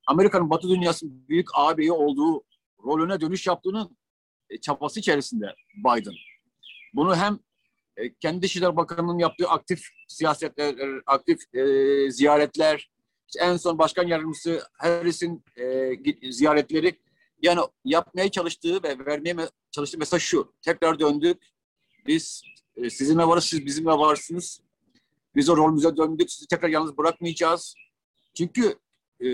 Amerika'nın 0.07 0.51
Batı 0.51 0.69
dünyasının 0.69 1.29
büyük 1.29 1.49
ağabeyi 1.55 1.93
olduğu 1.93 2.45
rolüne 2.85 3.21
dönüş 3.21 3.47
yaptığının 3.47 3.97
e, 4.51 4.61
çabası 4.61 5.01
içerisinde 5.01 5.55
Biden. 5.77 6.15
Bunu 6.95 7.17
hem 7.17 7.39
e, 7.97 8.15
kendi 8.15 8.43
Dışişleri 8.43 8.77
Bakanı'nın 8.77 9.19
yaptığı 9.19 9.49
aktif 9.49 9.89
siyasetler, 10.09 10.77
aktif 11.07 11.55
e, 11.55 12.11
ziyaretler, 12.11 12.91
en 13.41 13.57
son 13.57 13.79
Başkan 13.79 14.07
Yardımcısı 14.07 14.63
Harris'in 14.73 15.45
e, 15.57 16.33
ziyaretleri 16.33 16.99
yani 17.43 17.61
yapmaya 17.85 18.31
çalıştığı 18.31 18.83
ve 18.83 19.07
vermeye 19.07 19.37
çalıştığı 19.71 19.99
mesaj 19.99 20.23
şu. 20.23 20.53
Tekrar 20.63 20.99
döndük. 20.99 21.43
Biz 22.07 22.43
e, 22.77 22.91
sizinle 22.91 23.27
varız, 23.27 23.45
siz 23.45 23.67
bizimle 23.67 23.91
varsınız. 23.91 24.61
Biz 25.35 25.49
o 25.49 25.57
rolümüze 25.57 25.97
döndük. 25.97 26.31
Sizi 26.31 26.47
tekrar 26.47 26.69
yalnız 26.69 26.99
bırakmayacağız. 26.99 27.75
Çünkü 28.35 28.79
e, 29.21 29.29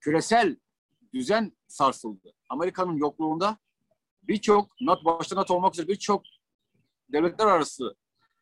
küresel 0.00 0.56
düzen 1.14 1.52
sarsıldı. 1.68 2.32
Amerika'nın 2.48 2.96
yokluğunda 2.96 3.58
birçok, 4.22 4.70
başta 5.04 5.36
NATO 5.36 5.54
olmak 5.54 5.74
üzere 5.74 5.88
birçok 5.88 6.22
devletler 7.12 7.46
arası 7.46 7.94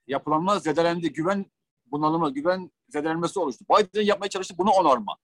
yapılanma 0.07 0.59
zedelendi. 0.59 1.13
Güven 1.13 1.47
bunalımı, 1.87 2.35
güven 2.35 2.71
zedelenmesi 2.89 3.39
oluştu. 3.39 3.65
Biden 3.71 4.03
yapmaya 4.03 4.29
çalıştı 4.29 4.55
bunu 4.59 4.71
onarma. 4.71 5.17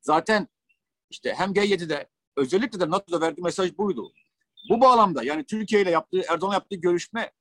Zaten 0.00 0.48
işte 1.10 1.34
hem 1.34 1.52
G7'de 1.52 2.08
özellikle 2.36 2.80
de 2.80 2.90
NATO'da 2.90 3.20
verdiği 3.20 3.42
mesaj 3.42 3.78
buydu. 3.78 4.12
Bu 4.70 4.80
bağlamda 4.80 5.24
yani 5.24 5.44
Türkiye 5.44 5.82
ile 5.82 5.90
yaptığı, 5.90 6.22
Erdoğan 6.28 6.52
yaptığı 6.52 6.76
görüşme 6.76 7.32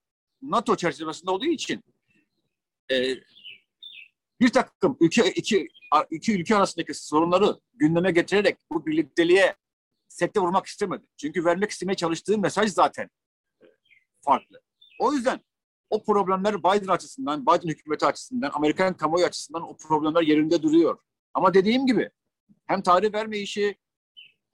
NATO 0.41 0.75
çerçevesinde 0.75 1.31
olduğu 1.31 1.45
için 1.45 1.83
e, 2.91 3.15
bir 4.41 4.49
takım 4.49 4.97
ülke 4.99 5.31
iki, 5.31 5.67
iki 6.11 6.33
ülke 6.33 6.55
arasındaki 6.55 6.93
sorunları 6.93 7.59
gündeme 7.73 8.11
getirerek 8.11 8.57
bu 8.71 8.85
birlikteliğe 8.85 9.55
sekte 10.07 10.39
vurmak 10.39 10.65
istemedi. 10.65 11.03
Çünkü 11.17 11.45
vermek 11.45 11.71
istemeye 11.71 11.95
çalıştığı 11.95 12.37
mesaj 12.37 12.71
zaten 12.71 13.09
e, 13.61 13.65
farklı. 14.21 14.61
O 14.99 15.13
yüzden 15.13 15.39
o 15.89 16.03
problemler 16.03 16.59
Biden 16.59 16.87
açısından, 16.87 17.45
Biden 17.45 17.69
hükümeti 17.69 18.05
açısından, 18.05 18.51
Amerikan 18.53 18.97
kamuoyu 18.97 19.25
açısından 19.25 19.69
o 19.69 19.77
problemler 19.77 20.21
yerinde 20.21 20.61
duruyor. 20.61 20.99
Ama 21.33 21.53
dediğim 21.53 21.85
gibi 21.85 22.09
hem 22.67 22.81
tarih 22.81 23.13
verme 23.13 23.37
işi 23.37 23.75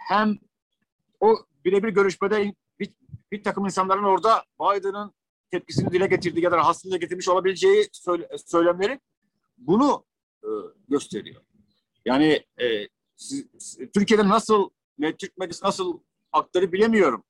hem 0.07 0.39
o 1.19 1.37
birebir 1.65 1.89
görüşmede 1.89 2.53
bir, 2.79 2.89
bir 3.31 3.43
takım 3.43 3.65
insanların 3.65 4.03
orada 4.03 4.45
Biden'ın 4.59 5.13
tepkisini 5.51 5.91
dile 5.91 6.07
getirdiği 6.07 6.43
ya 6.43 6.51
da 6.51 6.57
rahatsızlığı 6.57 6.97
getirmiş 6.97 7.29
olabileceği 7.29 7.89
söyle, 7.91 8.29
söylemleri 8.45 8.99
bunu 9.57 10.05
e, 10.43 10.49
gösteriyor. 10.89 11.41
Yani 12.05 12.45
e, 12.61 12.87
siz, 13.15 13.77
Türkiye'de 13.93 14.27
nasıl, 14.27 14.69
Türk 15.17 15.37
medyası 15.37 15.65
nasıl 15.65 15.99
aktarı 16.31 16.71
bilemiyorum. 16.71 17.23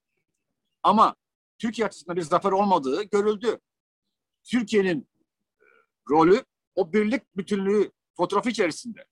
Ama 0.83 1.15
Türkiye 1.57 1.87
açısından 1.87 2.15
bir 2.17 2.21
zafer 2.21 2.51
olmadığı 2.51 3.03
görüldü. 3.03 3.59
Türkiye'nin 4.43 5.07
e, 5.61 5.65
rolü 6.09 6.43
o 6.75 6.93
birlik 6.93 7.37
bütünlüğü 7.37 7.91
fotoğrafı 8.17 8.49
içerisinde. 8.49 9.05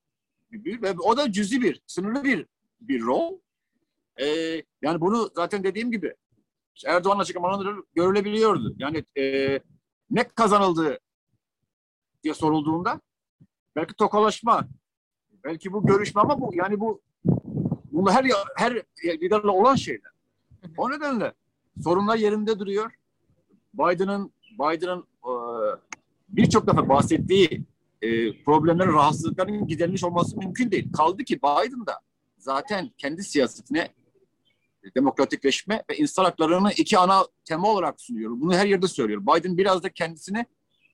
Ve 0.52 0.92
o 0.92 1.16
da 1.16 1.32
cüzi 1.32 1.62
bir, 1.62 1.82
sınırlı 1.86 2.24
bir 2.24 2.46
bir 2.80 3.00
rol. 3.00 3.38
Ee, 4.20 4.62
yani 4.82 5.00
bunu 5.00 5.30
zaten 5.34 5.64
dediğim 5.64 5.90
gibi 5.92 6.14
Erdoğan 6.86 7.18
açıklamaları 7.18 7.82
görülebiliyordu. 7.94 8.74
Yani 8.78 9.04
e, 9.18 9.60
ne 10.10 10.28
kazanıldı 10.28 10.98
diye 12.24 12.34
sorulduğunda 12.34 13.00
belki 13.76 13.94
tokalaşma, 13.94 14.68
belki 15.44 15.72
bu 15.72 15.86
görüşme 15.86 16.20
ama 16.20 16.40
bu 16.40 16.50
yani 16.54 16.80
bu 16.80 17.02
bunu 17.92 18.10
her 18.10 18.26
her 18.56 18.82
liderle 19.04 19.48
olan 19.48 19.74
şeyler. 19.74 20.10
O 20.76 20.90
nedenle 20.90 21.32
sorunlar 21.82 22.16
yerinde 22.16 22.58
duruyor. 22.58 22.92
Biden'ın 23.74 24.32
Biden'ın 24.52 25.06
e, 25.24 25.32
birçok 26.28 26.66
defa 26.66 26.88
bahsettiği 26.88 27.64
e, 28.02 28.42
problemlerin, 28.42 28.92
rahatsızlıkların 28.92 29.66
giderilmiş 29.66 30.04
olması 30.04 30.38
mümkün 30.38 30.70
değil. 30.70 30.92
Kaldı 30.92 31.24
ki 31.24 31.38
Biden 31.38 31.86
da 31.86 32.00
zaten 32.38 32.90
kendi 32.98 33.24
siyasetine 33.24 33.88
demokratikleşme 34.96 35.82
ve 35.90 35.96
insan 35.96 36.24
haklarını 36.24 36.72
iki 36.72 36.98
ana 36.98 37.26
tema 37.44 37.68
olarak 37.68 38.00
sunuyor. 38.00 38.30
Bunu 38.30 38.54
her 38.54 38.66
yerde 38.66 38.88
söylüyor. 38.88 39.22
Biden 39.22 39.58
biraz 39.58 39.82
da 39.82 39.88
kendisini 39.88 40.46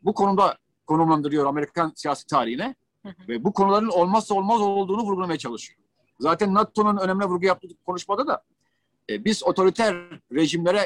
bu 0.02 0.14
konuda 0.14 0.58
konumlandırıyor 0.86 1.46
Amerikan 1.46 1.92
siyasi 1.96 2.26
tarihine 2.26 2.74
ve 3.28 3.44
bu 3.44 3.52
konuların 3.52 3.88
olmazsa 3.88 4.34
olmaz 4.34 4.60
olduğunu 4.60 5.02
vurgulamaya 5.02 5.38
çalışıyor. 5.38 5.80
Zaten 6.20 6.54
NATO'nun 6.54 6.96
önemli 6.96 7.24
vurgu 7.24 7.46
yaptığı 7.46 7.68
konuşmada 7.86 8.26
da 8.26 8.42
e, 9.10 9.24
biz 9.24 9.44
otoriter 9.44 9.96
rejimlere 10.32 10.80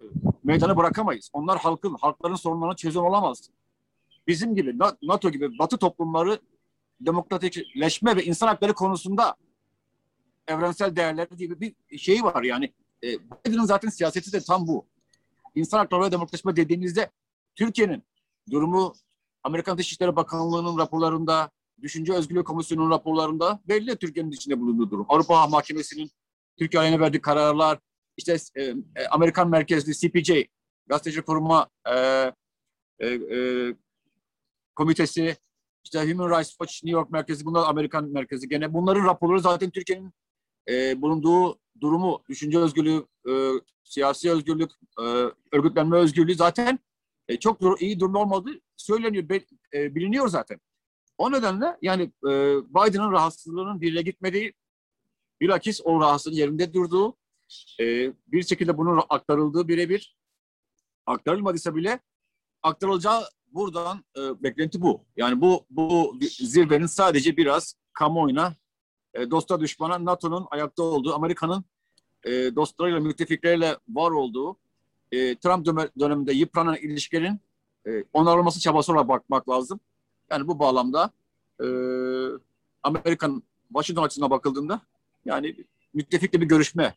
e, 0.00 0.04
meydanı 0.44 0.76
bırakamayız. 0.76 1.30
Onlar 1.32 1.58
halkın, 1.58 1.96
halkların 2.00 2.34
sorunlarına 2.34 2.76
çözüm 2.76 3.02
olamaz. 3.02 3.50
Bizim 4.26 4.54
gibi, 4.54 4.78
NATO 5.02 5.30
gibi 5.30 5.58
batı 5.58 5.78
toplumları 5.78 6.40
demokratikleşme 7.00 8.16
ve 8.16 8.24
insan 8.24 8.46
hakları 8.46 8.74
konusunda 8.74 9.36
evrensel 10.48 10.96
değerleri 10.96 11.36
gibi 11.36 11.60
bir 11.60 11.98
şey 11.98 12.22
var 12.22 12.42
yani. 12.42 12.72
E, 13.04 13.08
Biden'ın 13.46 13.64
zaten 13.64 13.88
siyaseti 13.88 14.32
de 14.32 14.40
tam 14.40 14.66
bu. 14.66 14.86
İnsan 15.54 15.78
hakları 15.78 16.02
ve 16.02 16.12
demokratikleşme 16.12 16.56
dediğimizde 16.56 17.10
Türkiye'nin 17.54 18.02
durumu 18.50 18.94
Amerikan 19.42 19.78
Dışişleri 19.78 20.16
Bakanlığı'nın 20.16 20.78
raporlarında, 20.78 21.50
Düşünce 21.82 22.12
Özgürlüğü 22.12 22.44
Komisyonu'nun 22.44 22.90
raporlarında 22.90 23.60
belli 23.68 23.96
Türkiye'nin 23.96 24.30
içinde 24.30 24.60
bulunduğu 24.60 24.90
durum. 24.90 25.06
Avrupa 25.08 25.46
Mahkemesi'nin 25.46 26.10
Türkiye 26.58 26.80
aleyhine 26.80 27.00
verdiği 27.00 27.20
kararlar, 27.20 27.78
işte 28.16 28.36
e, 28.56 28.62
e 28.62 28.74
Amerikan 29.10 29.48
merkezli 29.48 29.94
CPJ 29.94 30.32
Gazeteci 30.86 31.22
Koruma 31.22 31.68
e, 31.86 31.96
e, 32.98 33.08
e, 33.08 33.38
Komitesi, 34.74 35.36
işte 35.84 36.12
Human 36.12 36.38
Rights 36.38 36.50
Watch 36.50 36.84
New 36.84 36.98
York 36.98 37.10
merkezi, 37.10 37.44
bunlar 37.44 37.68
Amerikan 37.68 38.08
merkezi. 38.08 38.48
Gene 38.48 38.74
bunların 38.74 39.04
raporları 39.04 39.40
zaten 39.40 39.70
Türkiye'nin 39.70 40.12
e, 40.68 41.02
bulunduğu 41.02 41.58
durumu, 41.80 42.22
düşünce 42.28 42.58
özgürlüğü, 42.58 43.06
e, 43.28 43.32
siyasi 43.84 44.30
özgürlük, 44.30 44.70
e, 45.00 45.02
örgütlenme 45.52 45.96
özgürlüğü 45.96 46.34
zaten 46.34 46.78
e, 47.28 47.36
çok 47.36 47.60
dur 47.60 47.76
iyi 47.80 48.00
durumda 48.00 48.18
olmadığı 48.18 48.60
söyleniyor, 48.76 49.28
be, 49.28 49.40
e, 49.74 49.94
biliniyor 49.94 50.28
zaten. 50.28 50.60
O 51.18 51.32
nedenle 51.32 51.76
yani 51.82 52.02
e, 52.02 52.30
Biden'ın 52.74 53.12
rahatsızlığının 53.12 53.80
birine 53.80 54.02
gitmediği, 54.02 54.52
bilakis 55.40 55.80
o 55.84 56.00
rahatsızlığın 56.00 56.36
yerinde 56.36 56.74
durduğu, 56.74 57.16
e, 57.80 58.12
bir 58.26 58.42
şekilde 58.42 58.78
bunun 58.78 59.02
aktarıldığı 59.08 59.68
birebir, 59.68 60.16
aktarılmadıysa 61.06 61.76
bile 61.76 62.00
aktarılacağı 62.62 63.22
buradan 63.46 64.04
e, 64.16 64.42
beklenti 64.42 64.82
bu. 64.82 65.04
Yani 65.16 65.40
bu 65.40 65.66
bu 65.70 66.18
zirvenin 66.20 66.86
sadece 66.86 67.36
biraz 67.36 67.74
kamuoyuna 67.92 68.54
e, 69.14 69.30
dosta 69.30 69.60
düşmana 69.60 70.04
NATO'nun 70.04 70.46
ayakta 70.50 70.82
olduğu, 70.82 71.14
Amerika'nın 71.14 71.64
e, 72.24 72.30
dostlarıyla, 72.30 73.00
müttefikleriyle 73.00 73.76
var 73.88 74.10
olduğu 74.10 74.56
e, 75.12 75.36
Trump 75.36 75.66
döneminde 76.00 76.32
yıpranan 76.32 76.76
ilişkilerin 76.76 77.40
e, 77.86 78.04
onarılması 78.12 78.60
çabası 78.60 78.92
olarak 78.92 79.08
bakmak 79.08 79.48
lazım. 79.48 79.80
Yani 80.30 80.48
bu 80.48 80.58
bağlamda 80.58 81.10
e, 81.60 81.66
Amerika'nın 82.82 83.42
Washington 83.68 84.02
açısına 84.02 84.30
bakıldığında 84.30 84.80
yani 85.24 85.56
müttefikle 85.94 86.40
bir 86.40 86.46
görüşme, 86.46 86.94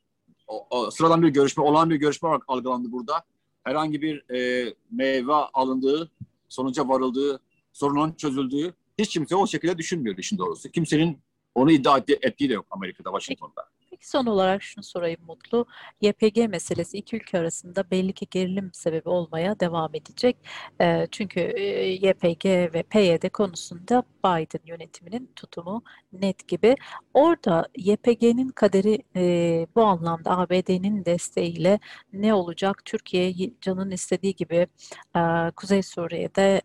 o, 0.48 0.68
o, 0.70 0.92
sıradan 0.92 1.22
bir 1.22 1.30
görüşme, 1.30 1.64
olan 1.64 1.90
bir 1.90 1.96
görüşme 1.96 2.30
olarak 2.30 2.44
algılandı 2.48 2.92
burada. 2.92 3.24
Herhangi 3.64 4.02
bir 4.02 4.30
e, 4.36 4.74
meyve 4.92 5.34
alındığı, 5.34 6.12
sonuca 6.50 6.88
varıldığı, 6.88 7.40
sorunun 7.74 8.12
çözüldüğü 8.12 8.74
hiç 8.98 9.14
kimse 9.14 9.36
o 9.36 9.48
şekilde 9.48 9.78
düşünmüyor 9.78 10.18
işin 10.18 10.38
doğrusu. 10.38 10.70
Kimsenin 10.70 11.20
onu 11.58 11.72
iddia 11.72 11.98
ettiği 11.98 12.50
de 12.50 12.54
yok 12.54 12.66
Amerika'da, 12.72 13.10
Washington'da. 13.10 13.66
Peki 13.90 14.10
son 14.10 14.26
olarak 14.26 14.64
şunu 14.64 14.84
sorayım 14.84 15.20
Mutlu. 15.28 15.66
YPG 16.02 16.38
meselesi 16.50 16.98
iki 16.98 17.16
ülke 17.16 17.40
arasında 17.40 17.92
belli 17.92 18.14
ki 18.14 18.28
gerilim 18.32 18.70
sebebi 18.74 19.10
olmaya 19.10 19.60
devam 19.60 19.96
edecek. 19.96 20.38
E, 20.82 21.08
çünkü 21.12 21.40
e, 21.40 21.64
YPG 21.88 22.46
ve 22.46 22.84
PYD 22.84 23.30
konusunda 23.30 24.04
Biden 24.26 24.66
yönetiminin 24.66 25.32
tutumu 25.36 25.84
net 26.14 26.48
gibi. 26.48 26.76
Orada 27.14 27.68
YPG'nin 27.78 28.50
kaderi 28.50 29.04
e, 29.16 29.68
bu 29.76 29.84
anlamda 29.84 30.38
ABD'nin 30.38 31.06
desteğiyle 31.06 31.80
ne 32.14 32.34
olacak? 32.34 32.86
Türkiye 32.86 33.34
canın 33.62 33.92
istediği 33.92 34.36
gibi 34.36 34.68
e, 35.16 35.52
Kuzey 35.56 35.84
Suriye'de 35.84 36.62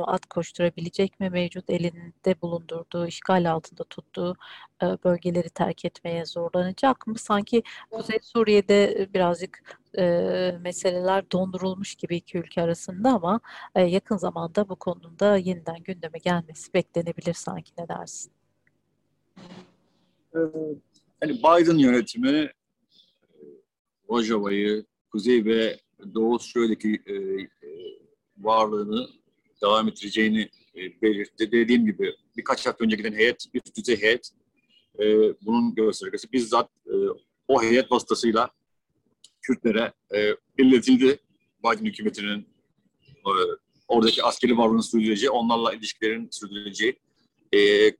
at 0.00 0.26
koşturabilecek 0.26 1.20
mi? 1.20 1.30
Mevcut 1.30 1.70
elinde 1.70 2.42
bulundurduğu, 2.42 3.06
işgal 3.06 3.50
altında 3.52 3.84
tuttuğu 3.84 4.36
e, 4.82 4.86
bölgeleri 4.86 5.50
terk 5.50 5.84
etmeye 5.84 6.26
zorlanacak 6.26 7.06
mı? 7.06 7.18
Sanki 7.18 7.62
Kuzey 7.90 8.18
Suriye'de 8.22 9.08
birazcık 9.14 9.78
e, 9.98 10.04
meseleler 10.60 11.30
dondurulmuş 11.30 11.94
gibi 11.94 12.16
iki 12.16 12.38
ülke 12.38 12.62
arasında 12.62 13.10
ama 13.10 13.40
e, 13.74 13.82
yakın 13.82 14.16
zamanda 14.16 14.68
bu 14.68 14.76
konuda 14.76 15.36
yeniden 15.36 15.82
gündeme 15.84 16.18
gelmesi 16.18 16.74
beklenebilir 16.74 17.34
sanki 17.34 17.72
ne 17.78 17.88
dersin? 17.88 18.32
Yani 21.22 21.38
Biden 21.38 21.78
yönetimi 21.78 22.50
Rojava'yı, 24.10 24.84
Kuzey 25.12 25.44
ve 25.44 25.80
Doğu 26.14 26.38
Suriye'deki 26.38 27.02
e, 27.06 27.14
varlığını 28.38 29.08
devam 29.62 29.88
ettireceğini 29.88 30.48
e, 30.76 31.02
belirtti. 31.02 31.52
Dediğim 31.52 31.86
gibi 31.86 32.14
birkaç 32.36 32.66
hafta 32.66 32.84
önce 32.84 32.96
giden 32.96 33.12
heyet, 33.12 33.44
üst 33.54 33.76
düzey 33.76 34.02
heyet 34.02 34.30
e, 34.98 35.04
bunun 35.42 35.74
göstergesi. 35.74 36.32
Bizzat 36.32 36.70
e, 36.86 36.94
o 37.48 37.62
heyet 37.62 37.92
vasıtasıyla 37.92 38.50
Kürtlere 39.42 39.92
e, 40.14 40.36
iletildi. 40.58 41.18
Biden 41.64 41.84
hükümetinin 41.84 42.48
oradaki 43.88 44.22
askeri 44.22 44.58
varlığının 44.58 44.80
sürdürüleceği, 44.80 45.30
onlarla 45.30 45.72
ilişkilerin 45.72 46.28
sürdürüleceği 46.30 46.98
e, 47.54 47.90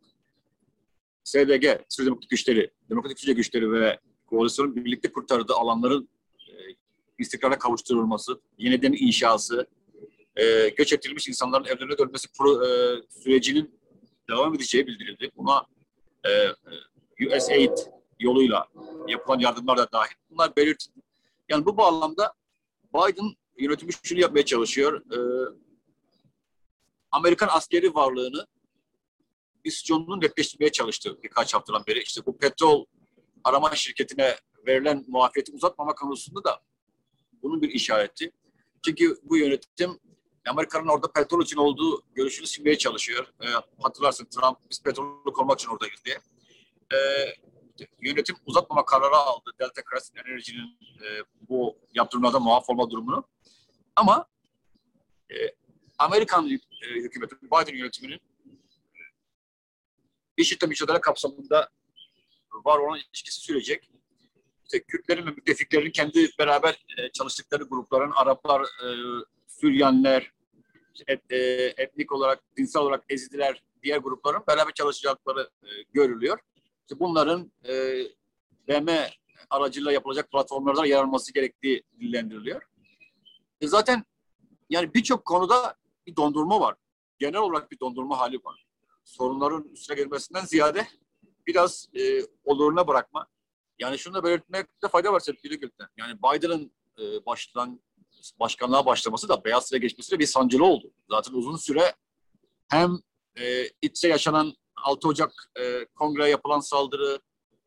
SDG, 1.24 1.64
Suriye 1.88 2.06
Demokratik 2.06 2.30
Güçleri, 2.30 2.70
Demokratik 2.90 3.20
Suriye 3.20 3.34
Güçleri 3.34 3.72
ve 3.72 3.98
koalisyonun 4.26 4.76
birlikte 4.76 5.12
kurtardığı 5.12 5.54
alanların 5.54 6.08
e, 6.48 6.52
istikrara 7.18 7.58
kavuşturulması, 7.58 8.40
yeniden 8.58 8.92
inşası, 8.92 9.66
e, 10.36 10.68
göç 10.68 10.92
ettirilmiş 10.92 11.28
insanların 11.28 11.64
evlerine 11.64 11.98
dönmesi 11.98 12.28
pro, 12.32 12.66
e, 12.66 13.02
sürecinin 13.08 13.80
devam 14.30 14.54
edeceği 14.54 14.86
bildirildi. 14.86 15.30
Buna 15.36 15.66
e, 16.24 16.30
e 16.30 17.36
USAID 17.36 17.78
yoluyla 18.20 18.66
yapılan 19.08 19.38
yardımlar 19.38 19.78
da 19.78 19.92
dahil. 19.92 20.14
Bunlar 20.30 20.56
belirtildi. 20.56 21.00
Yani 21.48 21.64
bu 21.64 21.76
bağlamda 21.76 22.32
Biden 22.94 23.36
yönetimi 23.58 23.92
şunu 24.02 24.20
yapmaya 24.20 24.44
çalışıyor. 24.44 25.02
E, 25.12 25.18
Amerikan 27.10 27.48
askeri 27.50 27.94
varlığını 27.94 28.46
misyonunu 29.64 30.20
netleştirmeye 30.20 30.72
çalıştı 30.72 31.18
birkaç 31.22 31.54
haftadan 31.54 31.84
beri. 31.88 32.02
İşte 32.02 32.26
bu 32.26 32.38
petrol 32.38 32.84
arama 33.44 33.74
şirketine 33.74 34.36
verilen 34.66 35.04
muafiyeti 35.08 35.52
uzatmama 35.52 35.94
konusunda 35.94 36.44
da 36.44 36.62
bunun 37.42 37.62
bir 37.62 37.68
işareti. 37.68 38.32
Çünkü 38.84 39.16
bu 39.22 39.36
yönetim 39.36 39.98
Amerika'nın 40.48 40.88
orada 40.88 41.12
petrol 41.12 41.42
için 41.42 41.56
olduğu 41.56 42.02
görüşünü 42.14 42.46
silmeye 42.46 42.78
çalışıyor. 42.78 43.26
E, 43.40 43.46
hatırlarsın 43.82 44.24
Trump 44.24 44.58
biz 44.70 44.82
petrolü 44.82 45.32
korumak 45.32 45.60
için 45.60 45.68
oradayız 45.70 46.04
diye. 46.04 46.20
E, 46.92 46.98
yönetim 48.00 48.36
uzatmama 48.46 48.84
kararı 48.84 49.16
aldı. 49.16 49.50
Delta 49.60 49.82
Crossing 49.90 50.18
Energy'nin 50.26 50.78
e, 51.04 51.24
bu 51.48 51.78
yaptırımlarda 51.94 52.40
muaf 52.40 52.70
olma 52.70 52.90
durumunu. 52.90 53.24
Ama 53.96 54.26
e, 55.30 55.34
Amerikan 55.98 56.50
e, 56.50 56.58
hükümeti, 56.86 57.36
Biden 57.42 57.76
yönetiminin 57.76 58.20
IŞİD'le 60.36 60.68
mücadele 60.68 61.00
kapsamında 61.00 61.68
var 62.64 62.78
olan 62.78 62.98
ilişkisi 62.98 63.40
sürecek. 63.40 63.90
İşte 64.64 64.82
Kürtlerin 64.82 65.26
ve 65.26 65.30
müttefiklerin 65.30 65.90
kendi 65.90 66.30
beraber 66.38 66.84
e, 66.98 67.12
çalıştıkları 67.12 67.64
grupların, 67.64 68.10
Araplar, 68.10 68.62
e, 68.62 68.88
Süryanlar, 69.62 70.32
et, 71.06 71.22
e, 71.30 71.36
etnik 71.76 72.12
olarak, 72.12 72.42
dinsel 72.56 72.82
olarak 72.82 73.04
ezidiler 73.08 73.62
diğer 73.82 73.98
grupların 73.98 74.42
beraber 74.48 74.74
çalışacakları 74.74 75.50
e, 75.62 75.68
görülüyor. 75.92 76.38
Bunların 77.00 77.52
e, 77.68 77.72
BM 78.68 79.10
aracılığıyla 79.50 79.92
yapılacak 79.92 80.30
platformlardan 80.30 80.84
yer 80.84 80.98
alması 80.98 81.32
gerektiği 81.32 81.82
dillendiriliyor. 82.00 82.62
E 83.60 83.68
zaten 83.68 84.04
yani 84.70 84.94
birçok 84.94 85.24
konuda 85.24 85.74
bir 86.06 86.16
dondurma 86.16 86.60
var. 86.60 86.74
Genel 87.18 87.40
olarak 87.40 87.70
bir 87.70 87.80
dondurma 87.80 88.18
hali 88.18 88.36
var. 88.44 88.66
Sorunların 89.04 89.68
üstüne 89.72 89.96
gelmesinden 89.96 90.44
ziyade 90.44 90.86
biraz 91.46 91.88
e, 91.94 92.22
oluruna 92.44 92.88
bırakma. 92.88 93.26
Yani 93.78 93.98
şunu 93.98 94.14
da 94.14 94.24
belirtmekte 94.24 94.88
fayda 94.88 95.12
var 95.12 95.20
sevgili 95.20 95.60
Gülten. 95.60 95.88
Yani 95.96 96.18
Biden'ın 96.18 96.72
e, 96.98 97.26
baştan 97.26 97.80
başkanlığa 98.40 98.86
başlaması 98.86 99.28
da 99.28 99.44
Beyaz 99.44 99.66
Saray'a 99.66 99.80
geçmesi 99.80 100.10
de 100.10 100.18
bir 100.18 100.26
sancılı 100.26 100.64
oldu. 100.64 100.92
Zaten 101.10 101.32
uzun 101.32 101.56
süre 101.56 101.94
hem 102.68 102.98
e, 103.36 103.68
İT'se 103.82 104.08
yaşanan 104.08 104.54
6 104.76 105.08
Ocak 105.08 105.32
e, 105.60 105.84
kongreye 105.94 106.30
yapılan 106.30 106.60
saldırı 106.60 107.20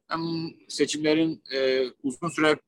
hem 0.07 0.21
seçimlerin 0.69 1.43
e, 1.53 1.89
uzun 2.03 2.29
süre 2.29 2.59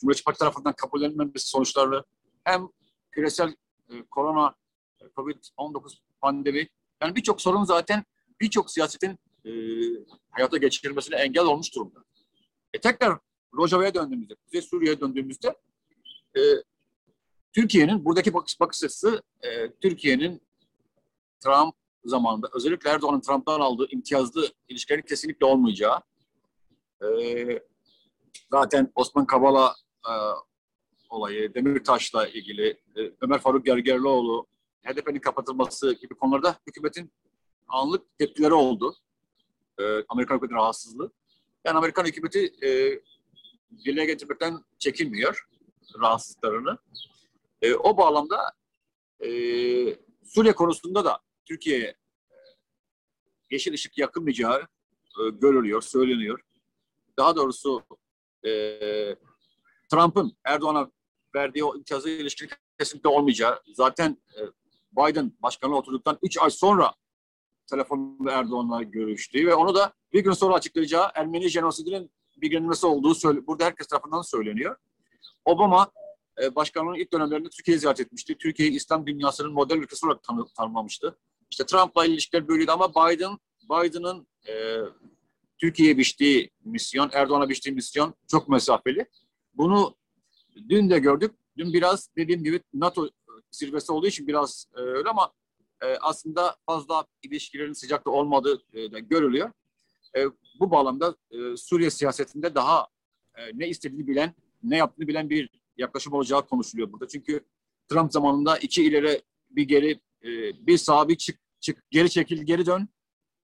Cumhuriyetçi 0.00 0.24
Parti 0.24 0.38
tarafından 0.38 0.72
kabullenmemesi 0.72 1.48
sonuçları 1.48 2.04
hem 2.44 2.68
küresel 3.12 3.54
e, 3.90 4.02
korona 4.10 4.54
e, 5.00 5.04
COVID-19 5.04 5.98
pandemi 6.20 6.68
yani 7.02 7.16
birçok 7.16 7.40
sorun 7.40 7.64
zaten 7.64 8.04
birçok 8.40 8.70
siyasetin 8.70 9.18
e, 9.44 9.50
hayata 10.30 10.56
geçirilmesine 10.56 11.16
engel 11.16 11.44
olmuş 11.44 11.74
durumda. 11.74 12.04
E 12.74 12.80
tekrar 12.80 13.18
Rojava'ya 13.54 13.94
döndüğümüzde, 13.94 14.34
Kuzey 14.34 14.62
Suriye'ye 14.62 15.00
döndüğümüzde 15.00 15.54
e, 16.36 16.40
Türkiye'nin 17.52 18.04
buradaki 18.04 18.34
bakış, 18.34 18.60
bakış 18.60 18.84
açısı 18.84 19.22
e, 19.42 19.70
Türkiye'nin 19.70 20.42
Trump 21.40 21.74
zamanında 22.04 22.48
özellikle 22.54 22.90
Erdoğan'ın 22.90 23.20
Trump'tan 23.20 23.60
aldığı 23.60 23.86
imtiyazlı 23.90 24.48
ilişkilerin 24.68 25.02
kesinlikle 25.02 25.46
olmayacağı. 25.46 26.00
E, 27.02 27.08
zaten 28.50 28.92
Osman 28.94 29.26
Kavala 29.26 29.74
e, 30.08 30.12
olayı, 31.10 31.54
Demirtaş'la 31.54 32.26
ilgili, 32.26 32.68
e, 32.96 33.12
Ömer 33.20 33.38
Faruk 33.38 33.66
Gergerlioğlu, 33.66 34.46
HDP'nin 34.84 35.20
kapatılması 35.20 35.92
gibi 35.92 36.14
konularda 36.14 36.56
hükümetin 36.66 37.12
anlık 37.68 38.18
tepkileri 38.18 38.54
oldu. 38.54 38.96
E, 39.80 39.84
Amerikan 40.08 40.34
hükümetinin 40.34 40.58
rahatsızlığı. 40.58 41.12
Yani 41.64 41.78
Amerikan 41.78 42.04
hükümeti 42.04 42.52
e, 42.62 43.00
dile 43.84 44.04
getirmekten 44.04 44.64
çekinmiyor. 44.78 45.48
Rahatsızlıklarını. 46.00 46.78
E, 47.62 47.74
o 47.74 47.96
bağlamda 47.96 48.52
e, 49.20 49.28
Suriye 50.24 50.54
konusunda 50.54 51.04
da 51.04 51.20
Türkiye'ye 51.44 51.86
e, 52.30 52.36
yeşil 53.50 53.74
ışık 53.74 53.98
yakılmayacağı 53.98 54.60
e, 55.20 55.30
görülüyor, 55.30 55.82
söyleniyor. 55.82 56.40
Daha 57.18 57.36
doğrusu 57.36 57.82
e, 58.44 58.50
Trump'ın 59.90 60.36
Erdoğan'a 60.44 60.90
verdiği 61.34 61.64
o 61.64 61.76
imtiyazı 61.76 62.10
ilişkin 62.10 62.48
kesinlikle 62.78 63.08
olmayacağı. 63.08 63.62
Zaten 63.74 64.22
e, 64.38 64.40
Biden 64.92 65.32
başkanlığa 65.42 65.78
oturduktan 65.78 66.18
3 66.22 66.38
ay 66.38 66.50
sonra 66.50 66.94
telefonla 67.70 68.32
Erdoğan'la 68.32 68.82
görüştü 68.82 69.46
ve 69.46 69.54
onu 69.54 69.74
da 69.74 69.92
bir 70.12 70.24
gün 70.24 70.32
sonra 70.32 70.54
açıklayacağı 70.54 71.10
Ermeni 71.14 71.48
jenosidinin 71.48 72.10
bilgilenmesi 72.36 72.86
olduğu 72.86 73.14
söyle, 73.14 73.46
burada 73.46 73.64
herkes 73.64 73.86
tarafından 73.86 74.22
söyleniyor. 74.22 74.76
Obama 75.46 75.90
e, 76.42 76.54
başkanlığının 76.54 76.98
ilk 76.98 77.12
dönemlerinde 77.12 77.48
Türkiye'yi 77.48 77.80
ziyaret 77.80 78.00
etmişti. 78.00 78.36
Türkiye'yi 78.38 78.74
İslam 78.74 79.06
dünyasının 79.06 79.52
model 79.52 79.76
ülkesi 79.76 80.06
olarak 80.06 80.22
tanı, 80.22 80.46
tanımlamıştı. 80.56 81.18
İşte 81.50 81.66
Trump'la 81.66 82.06
ilişkiler 82.06 82.48
böyleydi 82.48 82.72
ama 82.72 82.90
Biden 82.90 83.38
Biden'ın 83.70 84.26
e, 84.48 84.78
Türkiye'ye 85.58 85.98
biçtiği 85.98 86.50
misyon, 86.64 87.10
Erdoğan'a 87.12 87.48
biçtiği 87.48 87.74
misyon 87.74 88.14
çok 88.30 88.48
mesafeli. 88.48 89.06
Bunu 89.54 89.96
dün 90.68 90.90
de 90.90 90.98
gördük. 90.98 91.34
Dün 91.56 91.72
biraz 91.72 92.10
dediğim 92.16 92.44
gibi 92.44 92.60
NATO 92.74 93.10
zirvesi 93.50 93.92
olduğu 93.92 94.06
için 94.06 94.26
biraz 94.26 94.66
e, 94.76 94.80
öyle 94.80 95.08
ama 95.08 95.32
e, 95.82 95.86
aslında 95.86 96.56
fazla 96.66 97.06
ilişkilerin 97.22 97.72
sıcakta 97.72 98.10
olmadığı 98.10 98.62
e, 98.72 98.92
da 98.92 98.98
görülüyor. 98.98 99.52
E, 100.16 100.26
bu 100.60 100.70
bağlamda 100.70 101.16
e, 101.30 101.56
Suriye 101.56 101.90
siyasetinde 101.90 102.54
daha 102.54 102.86
e, 103.34 103.58
ne 103.58 103.68
istediğini 103.68 104.06
bilen, 104.06 104.34
ne 104.62 104.76
yaptığını 104.76 105.08
bilen 105.08 105.30
bir 105.30 105.50
yaklaşım 105.76 106.12
olacağı 106.12 106.46
konuşuluyor 106.46 106.92
burada. 106.92 107.08
Çünkü 107.08 107.44
Trump 107.88 108.12
zamanında 108.12 108.58
iki 108.58 108.84
ileri 108.84 109.22
bir 109.50 109.62
geri, 109.62 110.00
e, 110.24 110.30
bir 110.66 110.78
sağa 110.78 111.08
bir 111.08 111.16
çık, 111.16 111.40
çık, 111.60 111.90
geri 111.90 112.10
çekil, 112.10 112.42
geri 112.42 112.66
dön. 112.66 112.88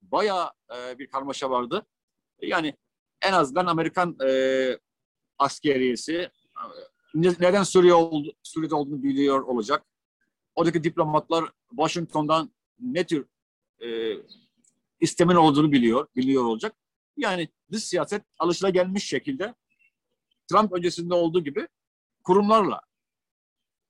Bayağı 0.03 0.51
e, 0.77 0.99
bir 0.99 1.07
karmaşa 1.07 1.51
vardı. 1.51 1.87
Yani 2.43 2.77
en 3.23 3.33
azından 3.33 3.67
Amerikan 3.67 4.17
e, 4.27 4.79
askeriyesi 5.39 6.15
e, 6.15 6.31
neden 7.15 7.63
Suriye 7.63 7.95
oldu, 7.95 8.33
Suriye'de 8.43 8.75
olduğunu 8.75 9.03
biliyor 9.03 9.41
olacak. 9.41 9.87
Oradaki 10.55 10.85
diplomatlar 10.85 11.45
Washington'dan 11.71 12.53
ne 12.79 13.07
tür 13.07 13.27
e, 13.85 14.17
istemin 15.01 15.35
olduğunu 15.35 15.73
biliyor, 15.73 16.07
biliyor 16.17 16.45
olacak. 16.45 16.77
Yani 17.17 17.49
dış 17.73 17.85
siyaset 17.85 18.23
alışılagelmiş 18.39 19.05
şekilde 19.05 19.55
Trump 20.53 20.73
öncesinde 20.73 21.15
olduğu 21.15 21.45
gibi 21.45 21.69
kurumlarla 22.25 22.81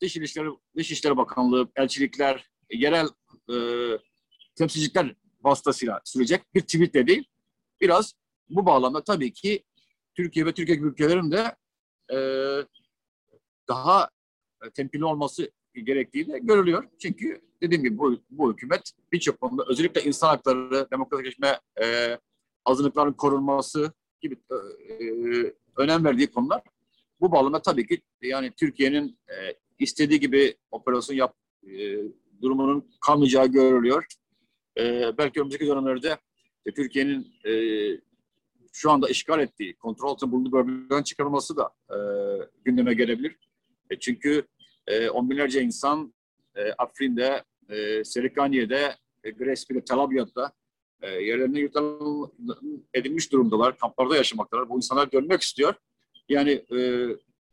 Dış 0.00 0.16
İşleri, 0.16 0.48
Dışişleri 0.76 1.16
Bakanlığı, 1.16 1.68
elçilikler, 1.76 2.50
yerel 2.70 3.08
e, 3.52 3.56
temsilcilikler 4.54 5.14
vasıtasıyla 5.40 6.00
sürecek 6.04 6.54
bir 6.54 6.60
tweetle 6.60 7.06
değil. 7.06 7.24
Biraz 7.80 8.14
bu 8.48 8.66
bağlamda 8.66 9.04
tabii 9.04 9.32
ki 9.32 9.64
Türkiye 10.14 10.46
ve 10.46 10.54
Türkiye 10.54 10.76
gibi 10.76 10.88
ülkelerin 10.88 11.32
de 11.32 11.56
e, 12.12 12.18
daha 13.68 14.10
temkinli 14.74 15.04
olması 15.04 15.50
gerektiği 15.74 16.28
de 16.28 16.38
görülüyor. 16.38 16.84
Çünkü 16.98 17.40
dediğim 17.62 17.82
gibi 17.82 17.98
bu, 17.98 18.20
bu 18.30 18.52
hükümet 18.52 18.92
birçok 19.12 19.40
konuda 19.40 19.64
özellikle 19.68 20.02
insan 20.02 20.28
hakları, 20.28 20.90
demokratikleşme, 20.90 21.60
e, 21.82 22.18
azınlıkların 22.64 23.12
korunması 23.12 23.92
gibi 24.20 24.36
e, 24.50 25.04
e, 25.04 25.54
önem 25.76 26.04
verdiği 26.04 26.26
konular. 26.26 26.62
Bu 27.20 27.32
bağlamda 27.32 27.62
tabii 27.62 27.86
ki 27.86 28.02
yani 28.22 28.52
Türkiye'nin 28.56 29.18
e, 29.28 29.34
istediği 29.78 30.20
gibi 30.20 30.54
operasyon 30.70 31.16
yap 31.16 31.34
e, 31.66 31.98
durumunun 32.42 32.90
kalmayacağı 33.06 33.46
görülüyor. 33.46 34.06
E, 34.78 35.12
belki 35.18 35.40
önümüzdeki 35.40 35.66
dönemlerde 35.66 36.18
e, 36.66 36.74
Türkiye'nin 36.74 37.34
e, 37.46 37.52
şu 38.72 38.90
anda 38.90 39.08
işgal 39.08 39.40
ettiği, 39.40 39.74
kontrol 39.74 40.08
altında 40.08 40.32
bulunduğu 40.32 40.52
bölgeden 40.52 41.02
çıkarılması 41.02 41.56
da 41.56 41.70
e, 41.90 41.96
gündeme 42.64 42.94
gelebilir. 42.94 43.36
E, 43.90 43.98
çünkü 43.98 44.46
e, 44.86 45.10
on 45.10 45.30
binlerce 45.30 45.62
insan 45.62 46.14
e, 46.56 46.72
Afrin'de, 46.72 47.44
e, 47.68 48.04
Serikaniye'de, 48.04 48.94
e, 49.24 49.30
Grespi'de, 49.30 49.84
Tel 49.84 49.98
e, 51.02 51.10
yerlerine 51.10 51.60
yurtlarına 51.60 52.28
edilmiş 52.94 53.32
durumdalar. 53.32 53.78
Kamplarda 53.78 54.16
yaşamaktalar. 54.16 54.68
Bu 54.68 54.76
insanlar 54.76 55.12
dönmek 55.12 55.42
istiyor. 55.42 55.74
Yani 56.28 56.50
e, 56.50 57.08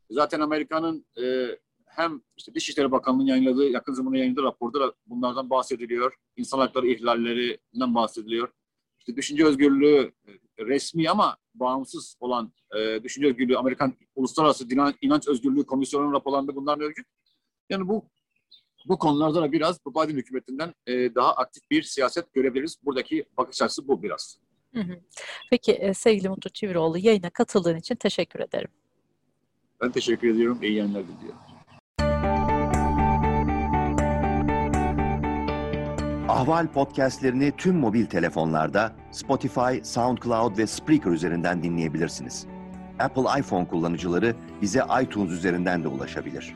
zaten 0.09 0.39
Amerika'nın 0.39 1.05
e, 1.21 1.57
hem 1.85 2.21
işte 2.37 2.53
Dışişleri 2.55 2.91
Bakanlığı'nın 2.91 3.27
yayınladığı, 3.27 3.69
yakın 3.69 3.93
zamanda 3.93 4.17
yayınladığı 4.17 4.43
raporda 4.43 4.79
da 4.79 4.93
bunlardan 5.05 5.49
bahsediliyor. 5.49 6.15
İnsan 6.37 6.59
hakları 6.59 6.87
ihlallerinden 6.87 7.95
bahsediliyor. 7.95 8.49
İşte 8.99 9.15
düşünce 9.15 9.45
özgürlüğü 9.45 10.11
e, 10.27 10.65
resmi 10.65 11.09
ama 11.09 11.37
bağımsız 11.53 12.17
olan 12.19 12.53
e, 12.77 13.03
düşünce 13.03 13.27
özgürlüğü 13.27 13.57
Amerikan 13.57 13.93
Uluslararası 14.15 14.67
İnanç 15.01 15.27
Özgürlüğü 15.27 15.65
Komisyonu'nun 15.65 16.13
raporlarında 16.13 16.55
bunlar 16.55 16.77
mevcut. 16.77 17.05
Yani 17.69 17.87
bu 17.87 18.05
bu 18.85 18.97
konularda 18.97 19.41
da 19.41 19.51
biraz 19.51 19.85
bu 19.85 19.91
Biden 19.93 20.17
hükümetinden 20.17 20.73
e, 20.87 21.15
daha 21.15 21.33
aktif 21.33 21.71
bir 21.71 21.83
siyaset 21.83 22.33
görebiliriz. 22.33 22.77
Buradaki 22.85 23.25
bakış 23.37 23.61
açısı 23.61 23.87
bu 23.87 24.03
biraz. 24.03 24.37
Hı 24.73 24.81
hı. 24.81 24.99
Peki 25.49 25.71
e, 25.71 25.93
sevgili 25.93 26.29
Mutlu 26.29 26.49
Çiviroğlu 26.49 26.97
yayına 26.97 27.29
katıldığın 27.29 27.77
için 27.77 27.95
teşekkür 27.95 28.39
ederim. 28.39 28.69
Ben 29.81 29.91
teşekkür 29.91 30.33
ediyorum. 30.33 30.59
İyi 30.63 30.73
yayınlar 30.73 31.03
diliyorum. 31.03 31.39
Ahval 36.29 36.67
podcastlerini 36.67 37.53
tüm 37.57 37.75
mobil 37.75 38.05
telefonlarda 38.05 38.95
Spotify, 39.11 39.83
SoundCloud 39.83 40.57
ve 40.57 40.67
Spreaker 40.67 41.11
üzerinden 41.11 41.63
dinleyebilirsiniz. 41.63 42.45
Apple 42.99 43.39
iPhone 43.39 43.67
kullanıcıları 43.67 44.35
bize 44.61 44.83
iTunes 45.03 45.31
üzerinden 45.31 45.83
de 45.83 45.87
ulaşabilir. 45.87 46.55